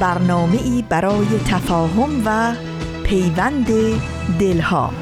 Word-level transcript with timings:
برنامه 0.00 0.62
ای 0.62 0.84
برای 0.88 1.26
تفاهم 1.46 2.22
و 2.24 2.54
پیوند 3.04 3.66
دلها. 4.40 4.92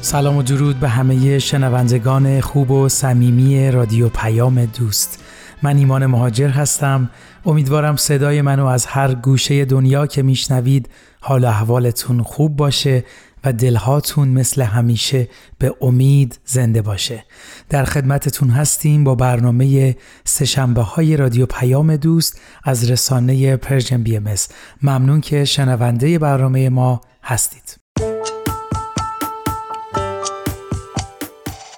سلام 0.00 0.36
و 0.36 0.42
درود 0.42 0.80
به 0.80 0.88
همه 0.88 1.38
شنوندگان 1.38 2.40
خوب 2.40 2.70
و 2.70 2.88
صمیمی 2.88 3.70
رادیو 3.70 4.08
پیام 4.08 4.64
دوست. 4.64 5.22
من 5.62 5.76
ایمان 5.76 6.06
مهاجر 6.06 6.48
هستم. 6.48 7.10
امیدوارم 7.46 7.96
صدای 7.96 8.42
منو 8.42 8.66
از 8.66 8.86
هر 8.86 9.14
گوشه 9.14 9.64
دنیا 9.64 10.06
که 10.06 10.22
میشنوید 10.22 10.88
حال 11.20 11.44
احوالتون 11.44 12.22
خوب 12.22 12.56
باشه. 12.56 13.04
و 13.44 13.52
دلهاتون 13.52 14.28
مثل 14.28 14.62
همیشه 14.62 15.28
به 15.58 15.74
امید 15.80 16.38
زنده 16.44 16.82
باشه. 16.82 17.24
در 17.68 17.84
خدمتتون 17.84 18.50
هستیم 18.50 19.04
با 19.04 19.14
برنامه 19.14 19.96
سه‌شنبه 20.24 20.82
های 20.82 21.16
رادیو 21.16 21.46
پیام 21.46 21.96
دوست 21.96 22.40
از 22.64 22.90
رسانه 22.90 23.56
Persian 23.56 24.02
BMS 24.02 24.34
ممنون 24.82 25.20
که 25.20 25.44
شنونده 25.44 26.18
برنامه 26.18 26.68
ما 26.68 27.00
هستید. 27.22 27.76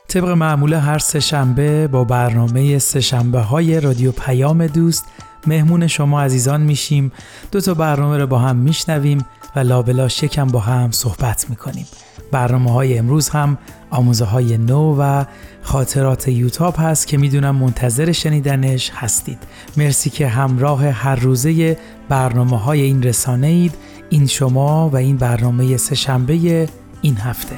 طبق 0.08 0.28
معمول 0.28 0.72
هر 0.72 0.98
سهشنبه 0.98 1.88
با 1.88 2.04
برنامه 2.04 2.78
سهشنبه 2.78 3.41
های 3.41 3.80
رادیو 3.80 4.12
پیام 4.12 4.66
دوست 4.66 5.04
مهمون 5.48 5.86
شما 5.86 6.22
عزیزان 6.22 6.60
میشیم. 6.60 7.12
دو 7.52 7.60
تا 7.60 7.74
برنامه 7.74 8.18
رو 8.18 8.27
با 8.27 8.38
هم 8.38 8.56
میشنویم 8.56 9.27
و 9.56 9.60
لابلا 9.60 10.08
شکم 10.08 10.46
با 10.46 10.60
هم 10.60 10.91
صحبت 10.91 11.50
می‌کنیم. 11.50 11.86
برنامه 12.32 12.72
های 12.72 12.98
امروز 12.98 13.28
هم 13.28 13.58
آموزه 13.91 14.24
های 14.24 14.58
نو 14.58 14.96
و 15.00 15.24
خاطرات 15.62 16.28
یوتاب 16.28 16.74
هست 16.78 17.06
که 17.06 17.16
می‌دونم 17.16 17.56
منتظر 17.56 18.12
شنیدنش 18.12 18.91
هستید. 18.94 19.38
مرسی 19.76 20.10
که 20.10 20.28
همراه 20.28 20.86
هر 20.86 21.16
روزه 21.16 21.76
برنامه 22.08 22.58
های 22.58 22.80
این 22.80 23.02
رسانه 23.02 23.46
اید 23.46 23.74
این 24.10 24.26
شما 24.26 24.88
و 24.88 24.96
این 24.96 25.16
برنامه 25.16 25.76
سه 25.76 25.94
شنبه 25.94 26.69
این 27.02 27.16
هفته. 27.16 27.56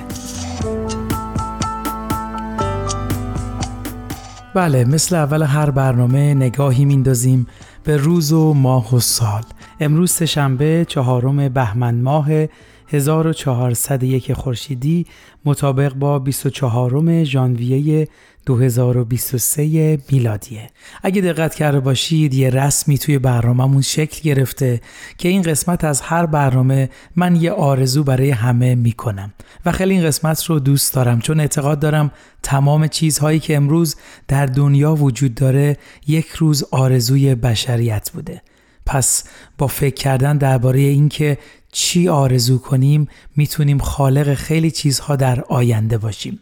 بله 4.54 4.84
مثل 4.84 5.16
اول 5.16 5.42
هر 5.42 5.70
برنامه 5.70 6.34
نگاهی 6.34 6.84
میندازیم. 6.84 7.46
به 7.84 7.96
روز 7.96 8.32
و 8.32 8.54
ماه 8.54 8.94
و 8.94 9.00
سال. 9.00 9.42
امروز 9.80 10.10
سهشنبه 10.10 10.86
چهارم 10.88 11.48
بهمن 11.48 11.94
ماه 11.94 12.46
1401 12.90 14.32
خورشیدی 14.32 15.06
مطابق 15.44 15.94
با 15.94 16.18
24 16.18 17.24
ژانویه 17.24 18.08
2023 18.46 19.98
میلادیه. 20.12 20.70
اگه 21.02 21.22
دقت 21.22 21.54
کرده 21.54 21.80
باشید 21.80 22.34
یه 22.34 22.50
رسمی 22.50 22.98
توی 22.98 23.18
برنامهمون 23.18 23.82
شکل 23.82 24.22
گرفته 24.22 24.80
که 25.18 25.28
این 25.28 25.42
قسمت 25.42 25.84
از 25.84 26.00
هر 26.00 26.26
برنامه 26.26 26.90
من 27.16 27.36
یه 27.36 27.52
آرزو 27.52 28.04
برای 28.04 28.30
همه 28.30 28.74
می‌کنم. 28.74 29.32
و 29.66 29.72
خیلی 29.72 29.94
این 29.94 30.04
قسمت 30.04 30.44
رو 30.44 30.58
دوست 30.58 30.94
دارم 30.94 31.20
چون 31.20 31.40
اعتقاد 31.40 31.78
دارم 31.78 32.10
تمام 32.42 32.86
چیزهایی 32.86 33.38
که 33.38 33.56
امروز 33.56 33.96
در 34.28 34.46
دنیا 34.46 34.94
وجود 34.94 35.34
داره 35.34 35.76
یک 36.06 36.28
روز 36.28 36.64
آرزوی 36.70 37.34
بشریت 37.34 38.10
بوده. 38.14 38.42
پس 38.86 39.24
با 39.58 39.66
فکر 39.66 39.94
کردن 39.94 40.36
درباره 40.36 40.80
اینکه 40.80 41.38
چی 41.72 42.08
آرزو 42.08 42.58
کنیم 42.58 43.08
می‌تونیم 43.36 43.78
خالق 43.78 44.34
خیلی 44.34 44.70
چیزها 44.70 45.16
در 45.16 45.40
آینده 45.40 45.98
باشیم. 45.98 46.40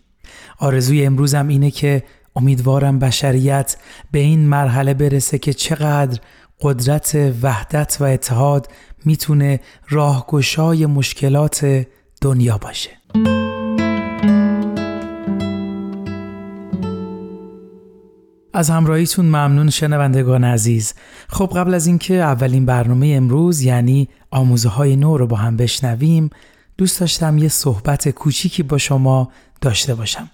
آرزوی 0.59 1.07
امروزم 1.07 1.49
اینه 1.49 1.71
که 1.71 2.03
امیدوارم 2.37 2.99
بشریت 2.99 3.77
به 4.13 4.19
این 4.19 4.41
مرحله 4.41 4.95
برسه 4.95 5.39
که 5.39 5.53
چقدر 5.53 6.21
قدرت 6.61 7.35
وحدت 7.43 7.97
و 8.01 8.05
اتحاد 8.05 8.69
می‌تونه 9.05 9.61
راهگشای 9.89 10.87
مشکلات 10.87 11.87
دنیا 12.21 12.59
باشه. 12.59 12.91
از 18.59 18.71
همراهیتون 18.71 19.27
ممنون 19.27 19.71
شنوندگان 19.71 20.45
عزیز. 20.45 20.95
خب 21.29 21.53
قبل 21.57 21.75
از 21.75 21.87
اینکه 21.87 22.15
اولین 22.15 22.67
برنامه 22.67 23.13
امروز 23.17 23.63
یعنی 23.63 24.09
آموزه 24.31 24.69
های 24.69 24.97
نو 24.97 25.17
رو 25.17 25.27
با 25.27 25.37
هم 25.37 25.57
بشنویم 25.57 26.31
دوست 26.79 27.01
داشتم 27.01 27.39
یه 27.39 27.49
صحبت 27.49 28.09
کوچیکی 28.09 28.63
با 28.63 28.79
شما 28.79 29.31
داشته 29.61 29.95
باشم. 29.95 30.31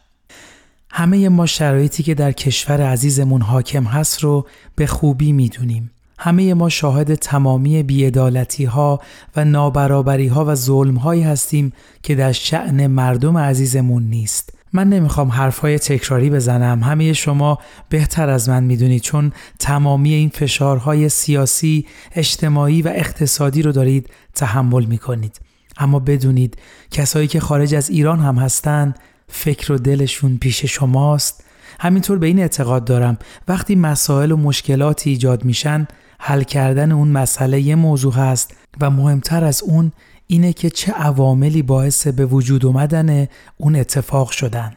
همه 0.90 1.28
ما 1.28 1.46
شرایطی 1.46 2.02
که 2.02 2.14
در 2.14 2.32
کشور 2.32 2.80
عزیزمون 2.80 3.42
حاکم 3.42 3.84
هست 3.84 4.20
رو 4.20 4.46
به 4.76 4.86
خوبی 4.86 5.32
می‌دونیم. 5.32 5.90
همه 6.18 6.54
ما 6.54 6.68
شاهد 6.68 7.14
تمامی 7.14 7.82
بیعدالتی 7.82 8.64
ها 8.64 9.00
و 9.36 9.44
نابرابری 9.44 10.28
ها 10.28 10.44
و 10.44 10.54
ظلم 10.54 10.94
هایی 10.94 11.22
هستیم 11.22 11.72
که 12.02 12.14
در 12.14 12.32
شعن 12.32 12.86
مردم 12.86 13.38
عزیزمون 13.38 14.02
نیست. 14.02 14.52
من 14.74 14.88
نمی‌خوام 14.88 15.28
حرفهای 15.28 15.78
تکراری 15.78 16.30
بزنم. 16.30 16.82
همه 16.82 17.12
شما 17.12 17.58
بهتر 17.88 18.28
از 18.28 18.48
من 18.48 18.64
می‌دونید 18.64 19.02
چون 19.02 19.32
تمامی 19.58 20.12
این 20.12 20.28
فشارهای 20.28 21.08
سیاسی، 21.08 21.86
اجتماعی 22.14 22.82
و 22.82 22.88
اقتصادی 22.88 23.62
رو 23.62 23.72
دارید 23.72 24.10
تحمل 24.34 24.84
می‌کنید. 24.84 25.40
اما 25.76 25.98
بدونید 25.98 26.56
کسایی 26.90 27.28
که 27.28 27.40
خارج 27.40 27.74
از 27.74 27.90
ایران 27.90 28.20
هم 28.20 28.36
هستن 28.36 28.94
فکر 29.28 29.72
و 29.72 29.78
دلشون 29.78 30.38
پیش 30.38 30.64
شماست. 30.64 31.44
همینطور 31.80 32.18
به 32.18 32.26
این 32.26 32.38
اعتقاد 32.38 32.84
دارم. 32.84 33.18
وقتی 33.48 33.74
مسائل 33.74 34.32
و 34.32 34.36
مشکلاتی 34.36 35.10
ایجاد 35.10 35.44
میشن 35.44 35.86
حل 36.18 36.42
کردن 36.42 36.92
اون 36.92 37.08
مسئله 37.08 37.60
یه 37.60 37.74
موضوع 37.74 38.12
هست 38.12 38.54
و 38.80 38.90
مهمتر 38.90 39.44
از 39.44 39.62
اون 39.62 39.92
اینه 40.26 40.52
که 40.52 40.70
چه 40.70 40.92
عواملی 40.92 41.62
باعث 41.62 42.06
به 42.06 42.26
وجود 42.26 42.66
اومدن 42.66 43.28
اون 43.56 43.76
اتفاق 43.76 44.30
شدن. 44.30 44.72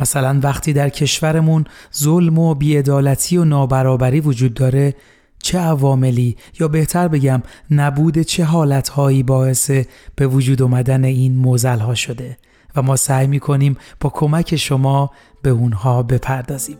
مثلا 0.00 0.40
وقتی 0.42 0.72
در 0.72 0.88
کشورمون 0.88 1.64
ظلم 1.96 2.38
و 2.38 2.54
بیعدالتی 2.54 3.36
و 3.36 3.44
نابرابری 3.44 4.20
وجود 4.20 4.54
داره 4.54 4.94
چه 5.42 5.58
عواملی؟ 5.58 6.36
یا 6.60 6.68
بهتر 6.68 7.08
بگم 7.08 7.42
نبود 7.70 8.18
چه 8.18 8.44
حالتهایی 8.44 9.22
باعث 9.22 9.70
به 10.16 10.26
وجود 10.26 10.62
اومدن 10.62 11.04
این 11.04 11.36
موزل 11.36 11.78
ها 11.78 11.94
شده؟ 11.94 12.36
و 12.76 12.82
ما 12.82 12.96
سعی 12.96 13.26
می‌کنیم 13.26 13.76
با 14.00 14.10
کمک 14.10 14.56
شما 14.56 15.10
به 15.42 15.50
اونها 15.50 16.02
بپردازیم. 16.02 16.78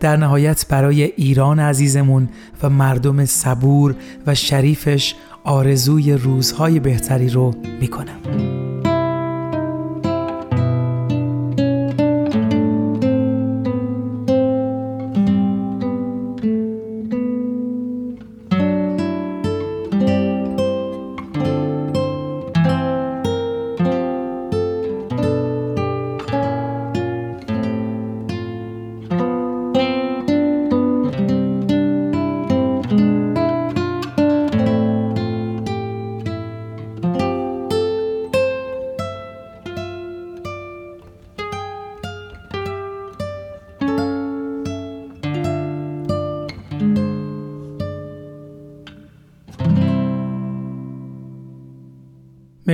در 0.00 0.16
نهایت 0.16 0.66
برای 0.68 1.02
ایران 1.02 1.60
عزیزمون 1.60 2.28
و 2.62 2.70
مردم 2.70 3.24
صبور 3.24 3.96
و 4.26 4.34
شریفش 4.34 5.14
آرزوی 5.44 6.12
روزهای 6.12 6.80
بهتری 6.80 7.28
رو 7.28 7.54
می‌کنم. 7.80 8.59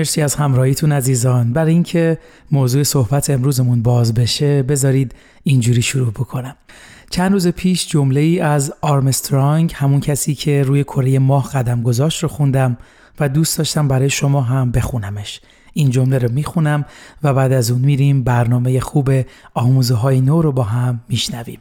مرسی 0.07 0.23
از 0.23 0.35
همراهیتون 0.35 0.93
عزیزان. 0.93 1.53
برای 1.53 1.73
اینکه 1.73 2.19
موضوع 2.51 2.83
صحبت 2.83 3.31
امروزمون 3.31 3.83
باز 3.83 4.15
بشه 4.15 4.63
بذارید 4.63 5.15
اینجوری 5.43 5.83
شروع 5.83 6.11
بکنم. 6.11 6.57
چند 7.11 7.33
روز 7.33 7.49
پیش 7.49 7.89
جمله 7.89 8.21
ای 8.21 8.41
از 8.41 8.73
آرمسترانگ 8.81 9.73
همون 9.75 10.01
کسی 10.01 10.35
که 10.35 10.63
روی 10.63 10.85
کره 10.85 11.19
ماه 11.19 11.53
قدم 11.53 11.83
گذاشت 11.83 12.23
رو 12.23 12.29
خوندم 12.29 12.77
و 13.21 13.29
دوست 13.29 13.59
داشتم 13.59 13.89
برای 13.89 14.11
شما 14.11 14.41
هم 14.41 14.71
بخونمش. 14.71 15.41
این 15.73 15.91
جمله 15.91 16.19
رو 16.19 16.33
می‌خونم 16.33 16.85
و 17.23 17.35
بعد 17.35 17.53
از 17.53 17.71
اون 17.71 17.81
میریم 17.81 18.23
برنامه 18.23 18.81
خوب 18.81 19.11
آموزه 19.55 19.95
های 19.95 20.21
نو 20.21 20.43
رو 20.43 20.53
با 20.53 20.63
هم 20.63 21.01
میشنویم. 21.09 21.61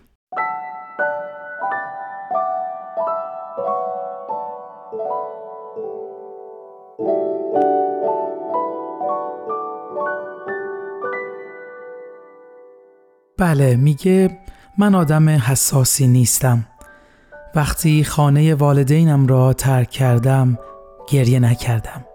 بله 13.56 13.76
میگه 13.76 14.40
من 14.78 14.96
آدم 14.96 15.30
حساسی 15.30 16.08
نیستم. 16.08 16.66
وقتی 17.56 18.04
خانه 18.04 18.56
والدینم 18.56 19.28
را 19.28 19.54
ترک 19.54 19.90
کردم 19.90 20.60
گریه 21.10 21.40
نکردم. 21.40 22.06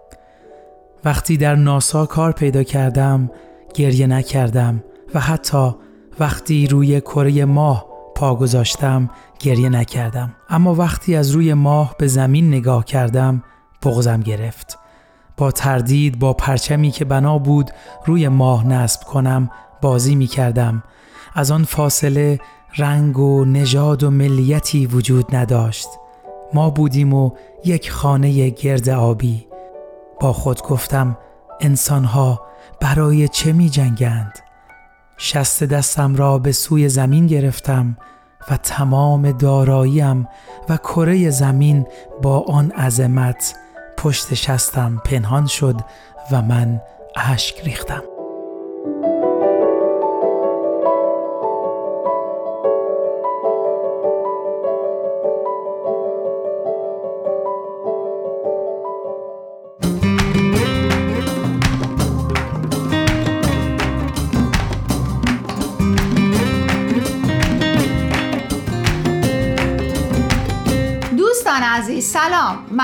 وقتی 1.05 1.37
در 1.37 1.55
ناسا 1.55 2.05
کار 2.05 2.31
پیدا 2.31 2.63
کردم 2.63 3.31
گریه 3.73 4.07
نکردم 4.07 4.83
و 5.13 5.19
حتی 5.19 5.71
وقتی 6.19 6.67
روی 6.67 7.01
کره 7.01 7.45
ماه 7.45 7.85
پا 8.15 8.35
گذاشتم 8.35 9.09
گریه 9.39 9.69
نکردم. 9.69 10.35
اما 10.49 10.75
وقتی 10.75 11.15
از 11.15 11.31
روی 11.31 11.53
ماه 11.53 11.95
به 11.97 12.07
زمین 12.07 12.47
نگاه 12.47 12.85
کردم 12.85 13.43
بغزم 13.83 14.19
گرفت. 14.19 14.77
با 15.37 15.51
تردید 15.51 16.19
با 16.19 16.33
پرچمی 16.33 16.91
که 16.91 17.05
بنا 17.05 17.37
بود 17.37 17.71
روی 18.05 18.27
ماه 18.27 18.67
نصب 18.67 19.03
کنم 19.03 19.51
بازی 19.81 20.15
می 20.15 20.27
کردم 20.27 20.83
از 21.35 21.51
آن 21.51 21.63
فاصله 21.63 22.39
رنگ 22.77 23.19
و 23.19 23.45
نژاد 23.45 24.03
و 24.03 24.11
ملیتی 24.11 24.85
وجود 24.85 25.35
نداشت. 25.35 25.87
ما 26.53 26.69
بودیم 26.69 27.13
و 27.13 27.31
یک 27.65 27.91
خانه 27.91 28.49
گرد 28.49 28.89
آبی. 28.89 29.47
با 30.19 30.33
خود 30.33 30.61
گفتم 30.61 31.17
انسانها 31.59 32.41
برای 32.79 33.27
چه 33.27 33.53
می 33.53 33.69
جنگند؟ 33.69 34.39
شست 35.17 35.63
دستم 35.63 36.15
را 36.15 36.37
به 36.37 36.51
سوی 36.51 36.89
زمین 36.89 37.27
گرفتم 37.27 37.97
و 38.49 38.57
تمام 38.57 39.31
داراییم 39.31 40.27
و 40.69 40.77
کره 40.77 41.29
زمین 41.29 41.87
با 42.21 42.39
آن 42.39 42.71
عظمت 42.71 43.55
پشت 43.97 44.33
شستم 44.33 45.01
پنهان 45.05 45.47
شد 45.47 45.75
و 46.31 46.41
من 46.41 46.81
اشک 47.15 47.61
ریختم. 47.63 48.10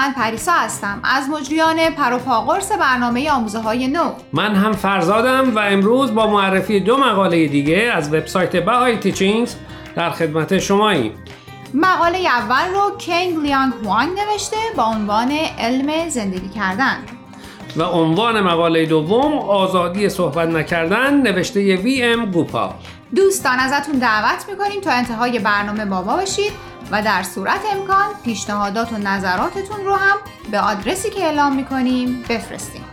من 0.07 0.13
پریسا 0.13 0.51
هستم. 0.51 0.99
از 1.03 1.29
مجریان 1.29 1.89
پروپاقرس 1.89 2.71
برنامه 2.71 3.31
آموزه 3.31 3.59
های 3.59 3.87
نو. 3.87 4.11
من 4.33 4.55
هم 4.55 4.71
فرزادم 4.71 5.55
و 5.55 5.59
امروز 5.59 6.15
با 6.15 6.27
معرفی 6.27 6.79
دو 6.79 6.97
مقاله 6.97 7.47
دیگه 7.47 7.91
از 7.95 8.13
وبسایت 8.13 8.55
بهای 8.55 8.97
تیچینگز 8.97 9.55
در 9.95 10.09
خدمت 10.09 10.59
شماییم. 10.59 11.11
مقاله 11.73 12.17
اول 12.17 12.73
رو 12.73 12.97
کنگ 12.99 13.37
لیانگ 13.43 13.73
هوانگ 13.83 14.09
نوشته 14.19 14.57
با 14.75 14.83
عنوان 14.83 15.31
علم 15.59 16.09
زندگی 16.09 16.49
کردن. 16.49 16.97
و 17.77 17.83
عنوان 17.83 18.41
مقاله 18.41 18.85
دوم 18.85 19.33
آزادی 19.37 20.09
صحبت 20.09 20.47
نکردن 20.49 21.21
نوشته 21.21 21.75
وی 21.75 22.03
ام 22.03 22.25
گوپا 22.25 22.75
دوستان 23.15 23.59
ازتون 23.59 23.99
دعوت 23.99 24.45
می‌کنیم 24.49 24.81
تا 24.81 24.91
انتهای 24.91 25.39
برنامه 25.39 25.85
بابا 25.85 26.15
باشید. 26.15 26.51
و 26.91 27.01
در 27.01 27.23
صورت 27.23 27.61
امکان 27.71 28.05
پیشنهادات 28.23 28.93
و 28.93 28.97
نظراتتون 28.97 29.85
رو 29.85 29.95
هم 29.95 30.17
به 30.51 30.59
آدرسی 30.59 31.09
که 31.09 31.23
اعلام 31.23 31.55
می‌کنیم 31.55 32.23
بفرستیم 32.29 32.86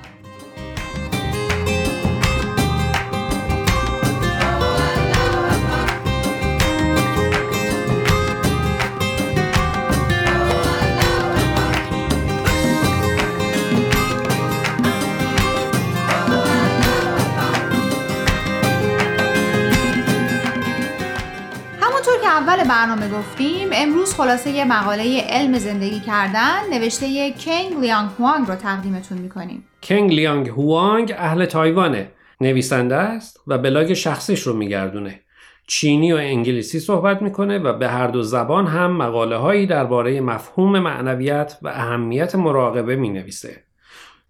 برنامه 22.74 23.08
گفتیم 23.08 23.68
امروز 23.72 24.14
خلاصه 24.14 24.50
یه 24.50 24.64
مقاله 24.64 25.20
علم 25.28 25.58
زندگی 25.58 26.00
کردن 26.00 26.58
نوشته 26.70 27.32
کنگ 27.32 27.80
لیانگ 27.80 28.10
هوانگ 28.18 28.48
رو 28.48 28.54
تقدیمتون 28.54 29.18
می‌کنیم. 29.18 29.64
کنگ 29.82 30.12
لیانگ 30.12 30.48
هوانگ 30.48 31.14
اهل 31.18 31.44
تایوانه. 31.44 32.10
نویسنده 32.40 32.96
است 32.96 33.40
و 33.46 33.58
بلاگ 33.58 33.92
شخصیش 33.92 34.42
رو 34.42 34.56
میگردونه. 34.56 35.20
چینی 35.66 36.12
و 36.12 36.16
انگلیسی 36.16 36.80
صحبت 36.80 37.22
می‌کنه 37.22 37.58
و 37.58 37.72
به 37.72 37.88
هر 37.88 38.06
دو 38.06 38.22
زبان 38.22 38.66
هم 38.66 38.96
مقاله 38.96 39.36
هایی 39.36 39.66
درباره 39.66 40.20
مفهوم 40.20 40.78
معنویت 40.78 41.58
و 41.62 41.68
اهمیت 41.68 42.34
مراقبه 42.34 42.96
می 42.96 43.08
نویسه. 43.08 43.63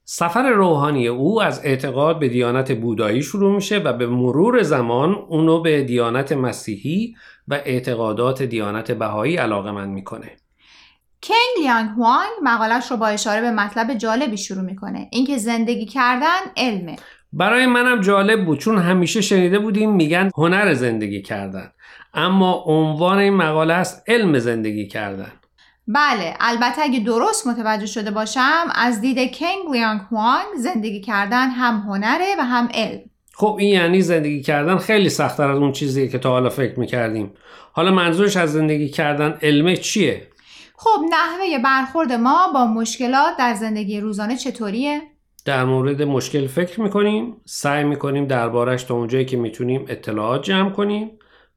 سفر 0.06 0.50
روحانی 0.50 1.08
او 1.08 1.42
از 1.42 1.60
اعتقاد 1.64 2.18
به 2.18 2.28
دیانت 2.28 2.72
بودایی 2.72 3.22
شروع 3.22 3.54
میشه 3.54 3.78
و 3.78 3.92
به 3.92 4.06
مرور 4.06 4.62
زمان 4.62 5.14
اونو 5.14 5.60
به 5.60 5.82
دیانت 5.82 6.32
مسیحی 6.32 7.14
و 7.48 7.54
اعتقادات 7.54 8.42
دیانت 8.42 8.90
بهایی 8.90 9.36
علاقه 9.36 9.70
من 9.70 9.88
می‌کنه. 9.88 10.36
کنگ 11.22 11.62
لیانگ 11.62 11.88
هوانگ 11.88 12.30
مقالش 12.42 12.90
رو 12.90 12.96
با 12.96 13.06
اشاره 13.06 13.40
به 13.40 13.50
مطلب 13.50 13.94
جالبی 13.94 14.36
شروع 14.36 14.64
می‌کنه. 14.64 15.08
اینکه 15.12 15.38
زندگی 15.38 15.86
کردن 15.86 16.40
علمه 16.56 16.96
برای 17.32 17.66
منم 17.66 18.00
جالب 18.00 18.44
بود 18.44 18.58
چون 18.58 18.78
همیشه 18.78 19.20
شنیده 19.20 19.58
بودیم 19.58 19.94
میگن 19.94 20.30
هنر 20.36 20.74
زندگی 20.74 21.22
کردن. 21.22 21.72
اما 22.14 22.64
عنوان 22.66 23.18
این 23.18 23.34
مقاله 23.34 23.74
است 23.74 24.04
علم 24.06 24.38
زندگی 24.38 24.88
کردن. 24.88 25.32
بله 25.88 26.34
البته 26.40 26.82
اگه 26.82 27.00
درست 27.00 27.46
متوجه 27.46 27.86
شده 27.86 28.10
باشم 28.10 28.64
از 28.74 29.00
دید 29.00 29.36
کنگ 29.36 29.72
لیانگ 29.72 30.00
هوانگ 30.10 30.46
زندگی 30.56 31.00
کردن 31.00 31.48
هم 31.48 31.80
هنره 31.88 32.34
و 32.38 32.42
هم 32.42 32.68
علم 32.74 33.00
خب 33.36 33.56
این 33.60 33.70
یعنی 33.70 34.02
زندگی 34.02 34.42
کردن 34.42 34.78
خیلی 34.78 35.08
سختتر 35.08 35.50
از 35.50 35.58
اون 35.58 35.72
چیزیه 35.72 36.08
که 36.08 36.18
تا 36.18 36.30
حالا 36.30 36.50
فکر 36.50 36.80
می‌کردیم 36.80 37.34
حالا 37.72 37.90
منظورش 37.90 38.36
از 38.36 38.52
زندگی 38.52 38.88
کردن 38.88 39.38
علمه 39.42 39.76
چیه؟ 39.76 40.28
خب 40.76 41.00
نحوه 41.10 41.58
برخورد 41.64 42.12
ما 42.12 42.52
با 42.54 42.66
مشکلات 42.66 43.36
در 43.38 43.54
زندگی 43.54 44.00
روزانه 44.00 44.36
چطوریه؟ 44.36 45.02
در 45.44 45.64
مورد 45.64 46.02
مشکل 46.02 46.46
فکر 46.46 46.80
می‌کنیم 46.80 47.36
سعی 47.44 47.84
می‌کنیم 47.84 48.26
دربارش 48.26 48.82
تا 48.82 48.94
اونجایی 48.94 49.24
که 49.24 49.36
می‌تونیم 49.36 49.84
اطلاعات 49.88 50.42
جمع 50.42 50.70
کنیم 50.70 51.10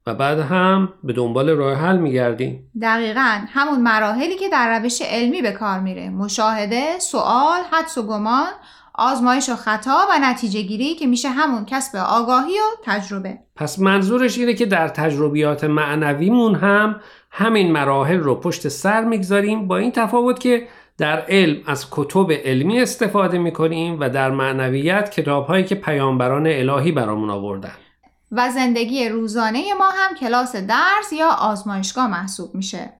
و 0.08 0.14
بعد 0.14 0.38
هم 0.38 0.92
به 1.04 1.12
دنبال 1.12 1.50
راه 1.50 1.74
حل 1.74 1.98
میگردیم. 1.98 2.70
دقیقا 2.82 3.40
همون 3.48 3.80
مراحلی 3.80 4.36
که 4.36 4.48
در 4.48 4.78
روش 4.78 5.02
علمی 5.02 5.42
به 5.42 5.52
کار 5.52 5.80
میره. 5.80 6.10
مشاهده، 6.10 6.98
سوال، 6.98 7.60
حدس 7.72 7.98
و 7.98 8.02
گمان 8.02 8.48
آزمایش 8.94 9.48
و 9.48 9.56
خطا 9.56 9.98
و 10.10 10.18
نتیجه 10.22 10.62
گیری 10.62 10.94
که 10.94 11.06
میشه 11.06 11.28
همون 11.28 11.64
کسب 11.64 11.96
آگاهی 11.96 12.52
و 12.52 12.84
تجربه. 12.84 13.38
پس 13.56 13.78
منظورش 13.78 14.38
اینه 14.38 14.54
که 14.54 14.66
در 14.66 14.88
تجربیات 14.88 15.64
معنویمون 15.64 16.54
هم 16.54 17.00
همین 17.30 17.72
مراحل 17.72 18.18
رو 18.18 18.34
پشت 18.34 18.68
سر 18.68 19.04
می‌گذاریم 19.04 19.68
با 19.68 19.76
این 19.76 19.92
تفاوت 19.92 20.40
که 20.40 20.66
در 20.98 21.24
علم 21.28 21.62
از 21.66 21.86
کتب 21.90 22.32
علمی 22.32 22.80
استفاده 22.80 23.38
می‌کنیم 23.38 24.00
و 24.00 24.10
در 24.10 24.30
معنویت 24.30 25.10
کتابهایی 25.10 25.64
که 25.64 25.74
پیامبران 25.74 26.46
الهی 26.46 26.92
برامون 26.92 27.30
آوردن. 27.30 27.74
و 28.32 28.50
زندگی 28.50 29.08
روزانه 29.08 29.74
ما 29.78 29.90
هم 29.90 30.14
کلاس 30.14 30.56
درس 30.56 31.12
یا 31.12 31.28
آزمایشگاه 31.28 32.06
محسوب 32.06 32.54
میشه. 32.54 32.92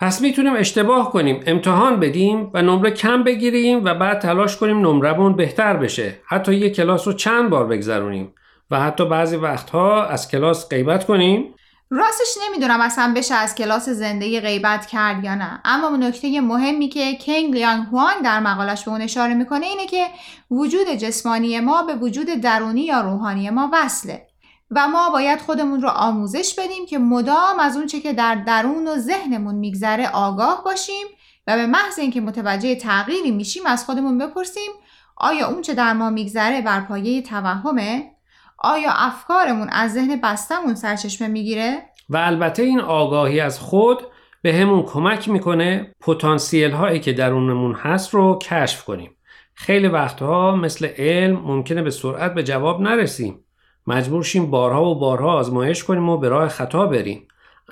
پس 0.00 0.20
می‌تونیم 0.20 0.56
اشتباه 0.56 1.12
کنیم 1.12 1.42
امتحان 1.46 2.00
بدیم 2.00 2.50
و 2.54 2.62
نمره 2.62 2.90
کم 2.90 3.24
بگیریم 3.24 3.84
و 3.84 3.94
بعد 3.94 4.18
تلاش 4.18 4.56
کنیم 4.56 4.80
نمرهمون 4.80 5.36
بهتر 5.36 5.76
بشه. 5.76 6.20
حتی 6.26 6.54
یک 6.54 6.76
کلاس 6.76 7.06
رو 7.06 7.12
چند 7.12 7.50
بار 7.50 7.66
بگذرونیم 7.66 8.34
و 8.70 8.80
حتی 8.80 9.08
بعضی 9.08 9.36
وقتها 9.36 10.04
از 10.04 10.28
کلاس 10.28 10.68
غیبت 10.68 11.06
کنیم؟ 11.06 11.54
راستش 11.90 12.38
نمی‌دونم 12.48 12.80
اصلا 12.80 13.12
بشه 13.16 13.34
از 13.34 13.54
کلاس 13.54 13.88
زندگی 13.88 14.40
غیبت 14.40 14.86
کرد 14.86 15.24
یا 15.24 15.34
نه. 15.34 15.60
اما 15.64 15.96
نکته 15.96 16.40
مهمی 16.40 16.88
که 16.88 17.14
کینگ 17.14 17.54
لیانگ 17.54 17.86
هوانگ 17.86 18.22
در 18.24 18.40
مقالش 18.40 18.84
به 18.84 18.90
اون 18.90 19.02
اشاره 19.02 19.34
می‌کنه 19.34 19.66
اینه 19.66 19.86
که 19.86 20.06
وجود 20.50 20.88
جسمانی 20.88 21.60
ما 21.60 21.82
به 21.82 21.94
وجود 21.94 22.26
درونی 22.26 22.80
یا 22.80 23.00
روحانی 23.00 23.50
ما 23.50 23.70
وصله. 23.72 24.26
و 24.70 24.88
ما 24.88 25.10
باید 25.10 25.40
خودمون 25.40 25.82
رو 25.82 25.88
آموزش 25.88 26.54
بدیم 26.58 26.86
که 26.86 26.98
مدام 26.98 27.58
از 27.60 27.76
اون 27.76 27.86
چه 27.86 28.00
که 28.00 28.12
در 28.12 28.34
درون 28.34 28.88
و 28.88 28.96
ذهنمون 28.98 29.54
میگذره 29.54 30.08
آگاه 30.08 30.62
باشیم 30.64 31.06
و 31.46 31.56
به 31.56 31.66
محض 31.66 31.98
اینکه 31.98 32.20
متوجه 32.20 32.74
تغییری 32.74 33.30
میشیم 33.30 33.66
از 33.66 33.84
خودمون 33.84 34.18
بپرسیم 34.18 34.70
آیا 35.16 35.48
اون 35.48 35.62
چه 35.62 35.74
در 35.74 35.92
ما 35.92 36.10
میگذره 36.10 36.62
بر 36.62 36.80
پایه 36.80 37.22
توهمه؟ 37.22 38.10
آیا 38.58 38.92
افکارمون 38.92 39.68
از 39.68 39.92
ذهن 39.92 40.20
بستمون 40.20 40.74
سرچشمه 40.74 41.28
می‌گیره؟ 41.28 41.82
و 42.10 42.16
البته 42.16 42.62
این 42.62 42.80
آگاهی 42.80 43.40
از 43.40 43.60
خود 43.60 44.02
به 44.42 44.54
همون 44.54 44.82
کمک 44.82 45.28
می‌کنه 45.28 45.94
پتانسیل 46.00 46.70
هایی 46.70 47.00
که 47.00 47.12
درونمون 47.12 47.74
هست 47.74 48.14
رو 48.14 48.38
کشف 48.38 48.84
کنیم. 48.84 49.16
خیلی 49.54 49.88
وقتها 49.88 50.56
مثل 50.56 50.88
علم 50.98 51.36
ممکنه 51.36 51.82
به 51.82 51.90
سرعت 51.90 52.34
به 52.34 52.42
جواب 52.42 52.80
نرسیم. 52.80 53.43
مجبور 53.86 54.24
شیم 54.24 54.50
بارها 54.50 54.84
و 54.84 54.94
بارها 54.94 55.32
آزمایش 55.32 55.84
کنیم 55.84 56.08
و 56.08 56.16
به 56.16 56.28
راه 56.28 56.48
خطا 56.48 56.86
بریم. 56.86 57.22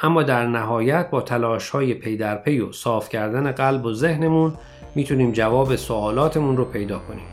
اما 0.03 0.23
در 0.23 0.47
نهایت 0.47 1.11
با 1.11 1.21
تلاش 1.21 1.71
های 1.71 1.95
پی 1.95 2.17
در 2.17 2.37
پی 2.37 2.61
و 2.61 2.73
صاف 2.73 3.09
کردن 3.09 3.53
قلب 3.53 3.85
و 3.85 3.93
ذهنمون 3.95 4.53
می‌تونیم 4.95 5.33
جواب 5.33 5.77
سوالاتمون 5.77 6.57
رو 6.57 6.65
پیدا 6.65 6.99
کنیم. 6.99 7.25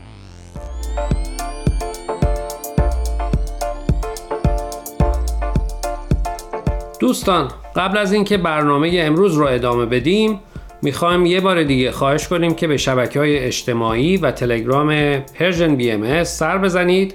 دوستان 7.00 7.48
قبل 7.76 7.98
از 7.98 8.12
اینکه 8.12 8.36
برنامه 8.36 8.90
امروز 8.94 9.36
رو 9.36 9.46
ادامه 9.46 9.86
بدیم 9.86 10.40
می‌خوایم 10.82 11.26
یه 11.26 11.40
بار 11.40 11.62
دیگه 11.62 11.92
خواهش 11.92 12.28
کنیم 12.28 12.54
که 12.54 12.66
به 12.66 12.76
شبکه 12.76 13.18
های 13.18 13.38
اجتماعی 13.38 14.16
و 14.16 14.30
تلگرام 14.30 15.18
Persian 15.18 15.76
BMS 15.76 16.24
سر 16.24 16.58
بزنید. 16.58 17.14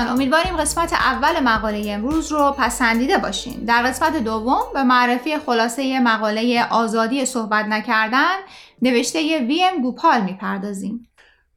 دوستان 0.00 0.16
امیدواریم 0.16 0.56
قسمت 0.56 0.92
اول 0.92 1.40
مقاله 1.40 1.84
امروز 1.90 2.32
رو 2.32 2.54
پسندیده 2.58 3.18
باشین. 3.18 3.64
در 3.64 3.82
قسمت 3.82 4.24
دوم 4.24 4.62
به 4.74 4.82
معرفی 4.82 5.38
خلاصه 5.38 6.00
مقاله 6.00 6.66
آزادی 6.70 7.24
صحبت 7.24 7.66
نکردن 7.66 8.36
نوشته 8.82 9.18
وی 9.48 9.64
ام 9.64 9.82
گوپال 9.82 10.20
می‌پردازیم. 10.20 11.08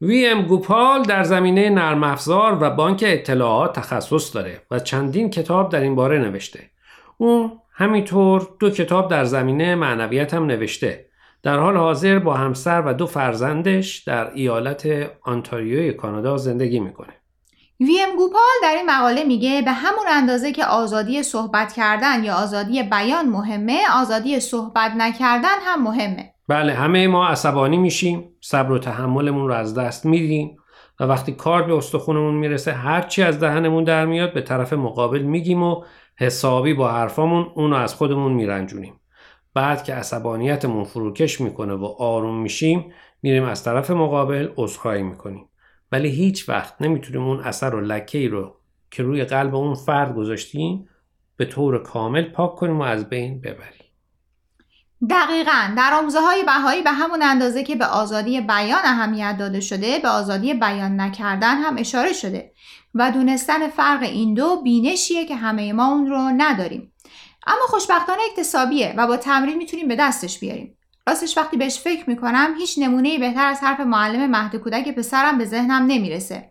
وی 0.01 0.27
ام 0.27 0.41
گوپال 0.41 1.03
در 1.03 1.23
زمینه 1.23 1.69
نرم 1.69 2.03
افزار 2.03 2.57
و 2.63 2.69
بانک 2.69 3.03
اطلاعات 3.07 3.79
تخصص 3.79 4.35
داره 4.35 4.61
و 4.71 4.79
چندین 4.79 5.29
کتاب 5.29 5.71
در 5.71 5.81
این 5.81 5.95
باره 5.95 6.19
نوشته. 6.19 6.59
اون 7.17 7.51
همینطور 7.73 8.47
دو 8.59 8.69
کتاب 8.69 9.11
در 9.11 9.25
زمینه 9.25 9.75
معنویت 9.75 10.33
هم 10.33 10.45
نوشته. 10.45 11.05
در 11.43 11.57
حال 11.57 11.77
حاضر 11.77 12.19
با 12.19 12.33
همسر 12.33 12.81
و 12.81 12.93
دو 12.93 13.07
فرزندش 13.07 13.97
در 13.97 14.31
ایالت 14.33 14.87
آنتاریوی 15.21 15.93
کانادا 15.93 16.37
زندگی 16.37 16.79
می‌کنه. 16.79 17.13
ویم 17.79 18.15
گوپال 18.17 18.41
در 18.63 18.75
این 18.75 18.85
مقاله 18.89 19.23
میگه 19.23 19.61
به 19.61 19.71
همون 19.71 20.05
اندازه 20.09 20.51
که 20.51 20.65
آزادی 20.65 21.23
صحبت 21.23 21.73
کردن 21.73 22.23
یا 22.23 22.35
آزادی 22.35 22.83
بیان 22.83 23.29
مهمه 23.29 23.79
آزادی 23.95 24.39
صحبت 24.39 24.91
نکردن 24.97 25.59
هم 25.61 25.83
مهمه. 25.83 26.33
بله 26.47 26.73
همه 26.73 27.07
ما 27.07 27.27
عصبانی 27.27 27.77
میشیم 27.77 28.29
صبر 28.41 28.71
و 28.71 28.79
تحملمون 28.79 29.47
رو 29.47 29.53
از 29.53 29.75
دست 29.75 30.05
میدیم 30.05 30.57
و 30.99 31.03
وقتی 31.03 31.31
کار 31.31 31.63
به 31.63 31.73
استخونمون 31.73 32.35
می‌رسه 32.35 32.71
هرچی 32.71 33.23
از 33.23 33.39
دهنمون 33.39 33.83
در 33.83 34.05
میاد 34.05 34.33
به 34.33 34.41
طرف 34.41 34.73
مقابل 34.73 35.21
میگیم 35.21 35.63
و 35.63 35.83
حسابی 36.15 36.73
با 36.73 36.91
حرفامون 36.91 37.51
اونو 37.55 37.75
از 37.75 37.95
خودمون 37.95 38.33
میرنجونیم. 38.33 38.99
بعد 39.53 39.83
که 39.83 39.93
عصبانیتمون 39.93 40.83
فروکش 40.83 41.41
می‌کنه 41.41 41.73
و 41.73 41.85
آروم 41.85 42.41
میشیم 42.41 42.93
میریم 43.21 43.43
از 43.43 43.63
طرف 43.63 43.91
مقابل 43.91 44.47
عذرخواهی 44.57 45.03
می‌کنیم. 45.03 45.49
ولی 45.93 46.09
هیچ 46.09 46.49
وقت 46.49 46.81
نمی‌تونیم 46.81 47.21
اون 47.21 47.39
اثر 47.39 47.75
و 47.75 47.81
لکه 47.81 48.17
ای 48.17 48.27
رو 48.27 48.55
که 48.91 49.03
روی 49.03 49.23
قلب 49.23 49.55
اون 49.55 49.75
فرد 49.75 50.15
گذاشتیم 50.15 50.89
به 51.37 51.45
طور 51.45 51.83
کامل 51.83 52.23
پاک 52.23 52.55
کنیم 52.55 52.79
و 52.79 52.83
از 52.83 53.09
بین 53.09 53.41
ببریم. 53.41 53.83
دقیقا. 55.09 55.73
در 55.77 55.93
آموزه 55.93 56.19
های 56.19 56.43
بهایی 56.43 56.81
به 56.81 56.91
همون 56.91 57.23
اندازه 57.23 57.63
که 57.63 57.75
به 57.75 57.85
آزادی 57.85 58.41
بیان 58.41 58.81
اهمیت 58.83 59.35
داده 59.39 59.59
شده 59.59 59.99
به 59.99 60.07
آزادی 60.09 60.53
بیان 60.53 61.01
نکردن 61.01 61.55
هم 61.55 61.75
اشاره 61.77 62.13
شده 62.13 62.51
و 62.95 63.11
دونستن 63.11 63.67
فرق 63.67 64.03
این 64.03 64.33
دو 64.33 64.61
بینشیه 64.61 65.25
که 65.25 65.35
همه 65.35 65.73
ما 65.73 65.87
اون 65.87 66.07
رو 66.07 66.31
نداریم. 66.37 66.93
اما 67.47 67.61
خوشبختانه 67.67 68.21
اکتسابیه 68.31 68.93
و 68.97 69.07
با 69.07 69.17
تمرین 69.17 69.57
می‌تونیم 69.57 69.87
به 69.87 69.95
دستش 69.95 70.39
بیاریم. 70.39 70.77
راستش 71.07 71.37
وقتی 71.37 71.57
بهش 71.57 71.79
فکر 71.79 72.09
می‌کنم 72.09 72.53
هیچ 72.57 72.79
نمونه 72.79 73.19
بهتر 73.19 73.47
از 73.47 73.59
حرف 73.61 73.79
معلم 73.79 74.31
مهد 74.31 74.55
کودک 74.55 74.95
پسرم 74.95 75.37
به 75.37 75.45
ذهنم 75.45 75.85
نمی‌رسه. 75.87 76.49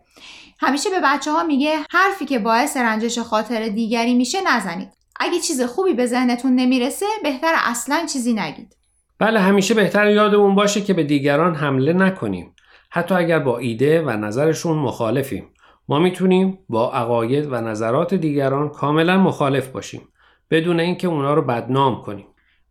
همیشه 0.59 0.89
به 0.89 0.99
بچه 1.03 1.31
ها 1.31 1.43
میگه 1.43 1.77
حرفی 1.91 2.25
که 2.25 2.39
باعث 2.39 2.77
رنجش 2.77 3.19
خاطر 3.19 3.67
دیگری 3.67 4.13
میشه 4.13 4.37
نزنید. 4.55 4.89
اگه 5.19 5.39
چیز 5.39 5.61
خوبی 5.61 5.93
به 5.93 6.05
ذهنتون 6.05 6.55
نمی‌رسه 6.55 7.05
بهتر 7.23 7.53
اصلا 7.65 8.05
چیزی 8.13 8.33
نگید. 8.33 8.75
بله 9.19 9.39
همیشه 9.39 9.73
بهتر 9.73 10.09
یادمون 10.09 10.55
باشه 10.55 10.81
که 10.81 10.93
به 10.93 11.03
دیگران 11.03 11.55
حمله 11.55 11.93
نکنیم. 11.93 12.55
حتی 12.89 13.15
اگر 13.15 13.39
با 13.39 13.57
ایده 13.57 14.01
و 14.01 14.09
نظرشون 14.09 14.77
مخالفیم. 14.77 15.49
ما 15.89 15.99
می‌تونیم 15.99 16.59
با 16.69 16.93
عقاید 16.93 17.51
و 17.51 17.55
نظرات 17.55 18.13
دیگران 18.13 18.69
کاملا 18.69 19.17
مخالف 19.17 19.67
باشیم. 19.67 20.07
بدون 20.51 20.79
اینکه 20.79 21.07
اونا 21.07 21.33
رو 21.33 21.41
بدنام 21.41 22.01
کنیم. 22.01 22.25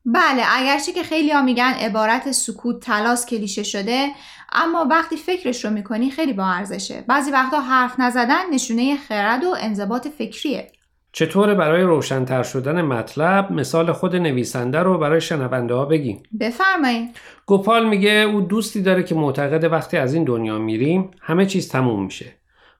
بله 0.06 0.42
اگرچه 0.48 0.92
که 0.92 1.02
خیلی 1.02 1.30
ها 1.30 1.42
میگن 1.42 1.72
عبارت 1.72 2.32
سکوت 2.32 2.80
تلاس 2.80 3.26
کلیشه 3.26 3.62
شده 3.62 4.08
اما 4.52 4.86
وقتی 4.90 5.16
فکرش 5.16 5.64
رو 5.64 5.70
می‌کنی 5.70 6.10
خیلی 6.10 6.32
با 6.32 6.46
ارزشه. 6.46 7.04
بعضی 7.08 7.30
وقتا 7.30 7.60
حرف 7.60 8.00
نزدن 8.00 8.50
نشونه 8.52 8.96
خرد 8.96 9.44
و 9.44 9.54
انضباط 9.60 10.08
فکریه. 10.08 10.66
چطور 11.12 11.54
برای 11.54 11.82
روشنتر 11.82 12.42
شدن 12.42 12.82
مطلب 12.82 13.52
مثال 13.52 13.92
خود 13.92 14.16
نویسنده 14.16 14.78
رو 14.78 14.98
برای 14.98 15.20
شنونده 15.20 15.74
ها 15.74 15.84
بگیم 15.84 16.22
بفرمایید 16.40 17.16
گوپال 17.46 17.88
میگه 17.88 18.10
او 18.10 18.40
دوستی 18.40 18.82
داره 18.82 19.02
که 19.02 19.14
معتقد 19.14 19.72
وقتی 19.72 19.96
از 19.96 20.14
این 20.14 20.24
دنیا 20.24 20.58
میریم 20.58 21.10
همه 21.20 21.46
چیز 21.46 21.68
تموم 21.68 22.04
میشه. 22.04 22.36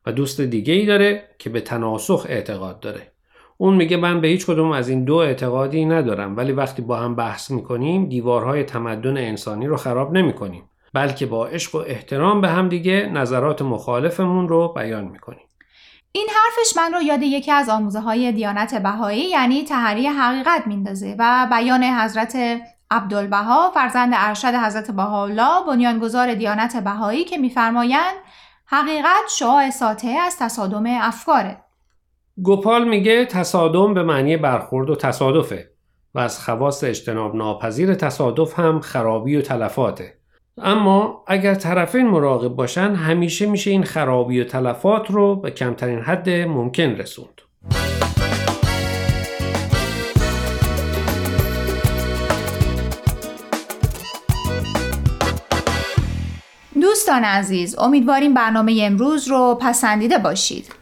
و 0.07 0.13
دوست 0.13 0.41
دیگه 0.41 0.75
ای 0.75 0.87
داره 0.87 1.29
که 1.39 1.51
به 1.51 1.61
تناسخ 1.61 2.27
اعتقاد 2.29 2.81
داره. 2.81 3.12
اون 3.63 3.75
میگه 3.75 3.97
من 3.97 4.21
به 4.21 4.29
هیچ 4.29 4.47
کدوم 4.47 4.73
از 4.73 4.89
این 4.89 5.05
دو 5.05 5.15
اعتقادی 5.17 5.85
ندارم 5.85 6.37
ولی 6.37 6.53
وقتی 6.53 6.83
با 6.83 6.97
هم 6.97 7.15
بحث 7.15 7.51
می‌کنیم 7.51 8.07
دیوارهای 8.07 8.65
تمدن 8.65 9.17
انسانی 9.17 9.67
رو 9.67 9.77
خراب 9.77 10.13
نمی‌کنیم 10.13 10.63
بلکه 10.93 11.27
با 11.27 11.47
عشق 11.47 11.75
و 11.75 11.79
احترام 11.79 12.41
به 12.41 12.49
هم 12.49 12.69
دیگه 12.69 13.11
نظرات 13.13 13.63
مخالفمون 13.63 14.49
رو 14.49 14.69
بیان 14.69 15.05
می‌کنیم. 15.05 15.47
این 16.13 16.27
حرفش 16.29 16.77
من 16.77 16.93
رو 16.93 17.03
یاد 17.03 17.23
یکی 17.23 17.51
از 17.51 17.69
آموزه 17.69 18.01
های 18.01 18.33
دیانت 18.33 18.83
بهایی 18.83 19.31
یعنی 19.31 19.65
تحری 19.65 20.07
حقیقت 20.07 20.67
میندازه 20.67 21.17
و 21.19 21.47
بیان 21.51 21.83
حضرت 21.83 22.37
عبدالبها 22.91 23.71
فرزند 23.71 24.13
ارشد 24.17 24.55
حضرت 24.55 24.91
بهاءالله 24.91 25.67
بنیانگذار 25.67 26.35
دیانت 26.35 26.77
بهایی 26.77 27.25
که 27.25 27.39
میفرمایند 27.39 28.15
حقیقت 28.67 29.29
شعاع 29.31 29.71
ساطع 29.71 30.17
از 30.27 30.39
تصادم 30.39 30.85
افکاره. 30.87 31.57
گوپال 32.37 32.89
میگه 32.89 33.25
تصادم 33.25 33.95
به 33.95 34.03
معنی 34.03 34.37
برخورد 34.37 34.91
و 34.91 34.97
تصادفه 34.97 35.71
و 36.15 36.19
از 36.19 36.45
خواص 36.45 36.85
اجتناب 36.85 37.37
ناپذیر 37.37 37.95
تصادف 37.95 38.59
هم 38.59 38.81
خرابی 38.81 39.37
و 39.37 39.43
تلفاته. 39.43 40.15
اما 40.59 41.25
اگر 41.27 41.55
طرفین 41.55 42.07
مراقب 42.07 42.49
باشن 42.49 42.95
همیشه 42.95 43.47
میشه 43.47 43.71
این 43.71 43.83
خرابی 43.83 44.41
و 44.41 44.45
تلفات 44.45 45.11
رو 45.11 45.37
به 45.37 45.51
کمترین 45.51 45.99
حد 45.99 46.31
ممکن 46.31 46.83
رسوند. 46.83 47.41
دوستان 56.81 57.25
عزیز 57.25 57.79
امیدواریم 57.79 58.35
برنامه 58.35 58.81
امروز 58.83 59.29
رو 59.29 59.59
پسندیده 59.61 60.19
باشید. 60.19 60.82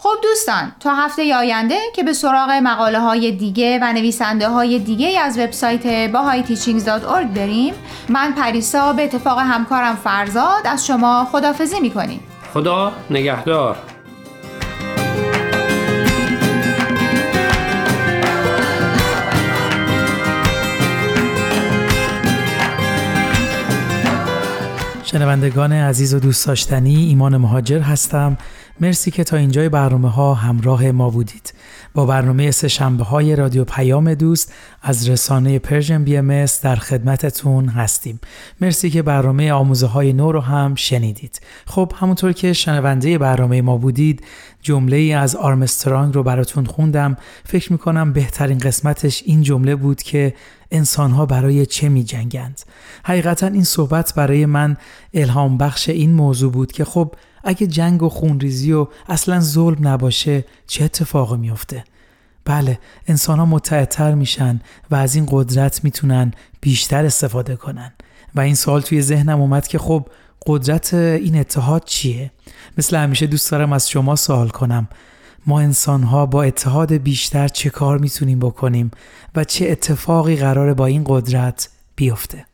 خب 0.00 0.10
دوستان 0.22 0.72
تا 0.80 0.94
هفته 0.94 1.36
آینده 1.36 1.78
که 1.94 2.02
به 2.02 2.12
سراغ 2.12 2.50
مقاله 2.50 3.00
های 3.00 3.32
دیگه 3.32 3.78
و 3.82 3.92
نویسنده 3.92 4.48
های 4.48 4.78
دیگه 4.78 5.20
از 5.20 5.38
وبسایت 5.38 6.12
bahayteachings.org 6.12 7.36
بریم. 7.36 7.74
من 8.08 8.32
پریسا 8.32 8.92
به 8.92 9.04
اتفاق 9.04 9.38
همکارم 9.38 9.96
فرزاد 9.96 10.66
از 10.66 10.86
شما 10.86 11.28
خدافزی 11.32 11.80
می‌کنیم. 11.80 12.20
خدا 12.54 12.92
نگهدار. 13.10 13.76
شنوندگان 25.04 25.72
عزیز 25.72 26.14
و 26.14 26.18
دوست 26.18 26.46
داشتنی 26.46 26.96
ایمان 26.96 27.36
مهاجر 27.36 27.80
هستم. 27.80 28.36
مرسی 28.80 29.10
که 29.10 29.24
تا 29.24 29.36
اینجای 29.36 29.68
برنامه 29.68 30.10
ها 30.10 30.34
همراه 30.34 30.90
ما 30.90 31.10
بودید. 31.10 31.54
با 31.94 32.06
برنامه 32.06 32.50
سه 32.50 32.68
شنبه 32.68 33.04
های 33.04 33.36
رادیو 33.36 33.64
پیام 33.64 34.14
دوست 34.14 34.52
از 34.82 35.08
رسانه 35.08 35.58
Persian 35.58 36.04
BMS 36.04 36.44
در 36.62 36.76
خدمتتون 36.76 37.68
هستیم. 37.68 38.20
مرسی 38.60 38.90
که 38.90 39.02
برنامه 39.02 39.52
آموزه 39.52 39.86
های 39.86 40.12
نو 40.12 40.32
رو 40.32 40.40
هم 40.40 40.74
شنیدید. 40.74 41.40
خب 41.66 41.92
همونطور 41.96 42.32
که 42.32 42.52
شنونده 42.52 43.18
برنامه 43.18 43.62
ما 43.62 43.76
بودید 43.76 44.24
جمله 44.62 44.96
ای 44.96 45.12
از 45.12 45.36
آرمسترانگ 45.36 46.14
رو 46.14 46.22
براتون 46.22 46.64
خوندم. 46.64 47.16
فکر 47.44 47.72
می‌کنم 47.72 48.12
بهترین 48.12 48.58
قسمتش 48.58 49.22
این 49.26 49.42
جمله 49.42 49.76
بود 49.76 50.02
که 50.02 50.34
انسان 50.70 51.10
ها 51.10 51.26
برای 51.26 51.66
چه 51.66 51.88
می 51.88 52.04
جنگند 52.04 52.60
حقیقتا 53.04 53.46
این 53.46 53.64
صحبت 53.64 54.14
برای 54.16 54.46
من 54.46 54.76
الهام 55.14 55.58
بخش 55.58 55.88
این 55.88 56.12
موضوع 56.12 56.52
بود 56.52 56.72
که 56.72 56.84
خب 56.84 57.14
اگه 57.48 57.66
جنگ 57.66 58.02
و 58.02 58.08
خونریزی 58.08 58.72
و 58.72 58.86
اصلا 59.08 59.40
ظلم 59.40 59.88
نباشه 59.88 60.44
چه 60.66 60.84
اتفاقی 60.84 61.36
میفته 61.36 61.84
بله 62.44 62.78
انسان 63.06 63.38
ها 63.38 63.46
متعدتر 63.46 64.14
میشن 64.14 64.60
و 64.90 64.94
از 64.94 65.14
این 65.14 65.26
قدرت 65.30 65.84
می‌تونن 65.84 66.32
بیشتر 66.60 67.04
استفاده 67.04 67.56
کنن 67.56 67.92
و 68.34 68.40
این 68.40 68.54
سوال 68.54 68.80
توی 68.80 69.02
ذهنم 69.02 69.40
اومد 69.40 69.66
که 69.66 69.78
خب 69.78 70.06
قدرت 70.46 70.94
این 70.94 71.38
اتحاد 71.38 71.84
چیه؟ 71.84 72.30
مثل 72.78 72.96
همیشه 72.96 73.26
دوست 73.26 73.50
دارم 73.50 73.72
از 73.72 73.90
شما 73.90 74.16
سوال 74.16 74.48
کنم 74.48 74.88
ما 75.46 75.60
انسان 75.60 76.02
ها 76.02 76.26
با 76.26 76.42
اتحاد 76.42 76.92
بیشتر 76.92 77.48
چه 77.48 77.70
کار 77.70 77.98
می‌تونیم 77.98 78.38
بکنیم 78.38 78.90
و 79.34 79.44
چه 79.44 79.68
اتفاقی 79.70 80.36
قراره 80.36 80.74
با 80.74 80.86
این 80.86 81.04
قدرت 81.06 81.68
بیفته؟ 81.96 82.47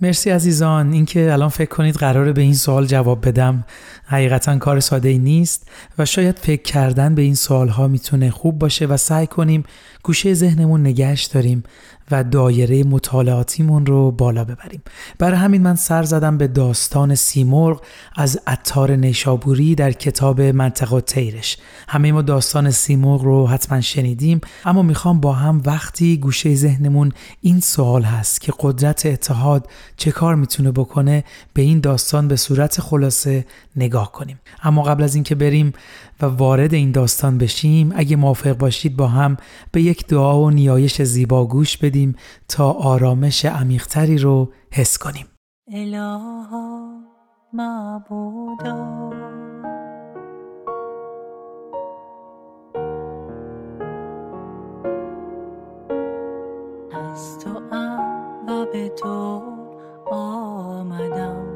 مرسی 0.00 0.30
عزیزان. 0.30 0.92
اینکه 0.92 1.32
الان 1.32 1.48
فکر 1.48 1.68
کنید 1.68 1.94
قراره 1.94 2.32
به 2.32 2.42
این 2.42 2.54
سوال 2.54 2.86
جواب 2.86 3.28
بدم. 3.28 3.64
حقیقتا 4.06 4.58
کار 4.58 4.80
ساده 4.80 5.08
ای 5.08 5.18
نیست 5.18 5.68
و 5.98 6.04
شاید 6.04 6.38
فکر 6.38 6.62
کردن 6.62 7.14
به 7.14 7.22
این 7.22 7.34
سوال 7.34 7.68
ها 7.68 7.88
می‌تونه 7.88 8.30
خوب 8.30 8.58
باشه 8.58 8.86
و 8.86 8.96
سعی 8.96 9.26
کنیم 9.26 9.64
گوشه 10.02 10.34
ذهنمون 10.34 10.80
نگهش 10.80 11.24
داریم. 11.24 11.62
و 12.10 12.24
دایره 12.24 12.84
مطالعاتیمون 12.84 13.86
رو 13.86 14.10
بالا 14.10 14.44
ببریم. 14.44 14.82
برای 15.18 15.36
همین 15.36 15.62
من 15.62 15.74
سر 15.74 16.02
زدم 16.02 16.38
به 16.38 16.48
داستان 16.48 17.14
سیمرغ 17.14 17.82
از 18.16 18.40
اتار 18.46 18.96
نیشابوری 18.96 19.74
در 19.74 19.92
کتاب 19.92 20.40
منطقه 20.40 21.00
تیرش. 21.00 21.56
همه 21.88 22.12
ما 22.12 22.22
داستان 22.22 22.70
سیمرغ 22.70 23.22
رو 23.22 23.46
حتما 23.46 23.80
شنیدیم 23.80 24.40
اما 24.64 24.82
می‌خوام 24.82 25.20
با 25.20 25.32
هم 25.32 25.62
وقتی 25.64 26.16
گوشه 26.16 26.54
ذهنمون 26.54 27.12
این 27.40 27.60
سوال 27.60 28.02
هست 28.02 28.40
که 28.40 28.52
قدرت 28.60 29.06
اتحاد 29.06 29.68
چه 29.96 30.10
کار 30.10 30.34
می‌تونه 30.34 30.72
بکنه 30.72 31.24
به 31.54 31.62
این 31.62 31.80
داستان 31.80 32.28
به 32.28 32.36
صورت 32.36 32.80
خلاصه 32.80 33.46
نگاه 33.76 34.12
کنیم. 34.12 34.40
اما 34.62 34.82
قبل 34.82 35.02
از 35.02 35.14
اینکه 35.14 35.34
بریم 35.34 35.72
و 36.22 36.26
وارد 36.26 36.74
این 36.74 36.92
داستان 36.92 37.38
بشیم 37.38 37.92
اگه 37.96 38.16
موافق 38.16 38.52
باشید 38.52 38.96
با 38.96 39.06
هم 39.06 39.36
به 39.72 39.82
یک 39.82 40.06
دعا 40.06 40.40
و 40.40 40.50
نیایش 40.50 41.02
زیبا 41.02 41.46
گوش 41.46 41.76
بدیم 41.76 42.16
تا 42.48 42.70
آرامش 42.70 43.44
عمیقتری 43.44 44.18
رو 44.18 44.52
حس 44.72 44.98
کنیم. 44.98 45.26
الها 45.72 46.90
معبودا 47.52 49.10
از 56.92 57.38
تو 57.38 57.50
و 58.48 58.66
به 58.72 58.88
تو 58.88 59.42
آمدم. 60.10 61.47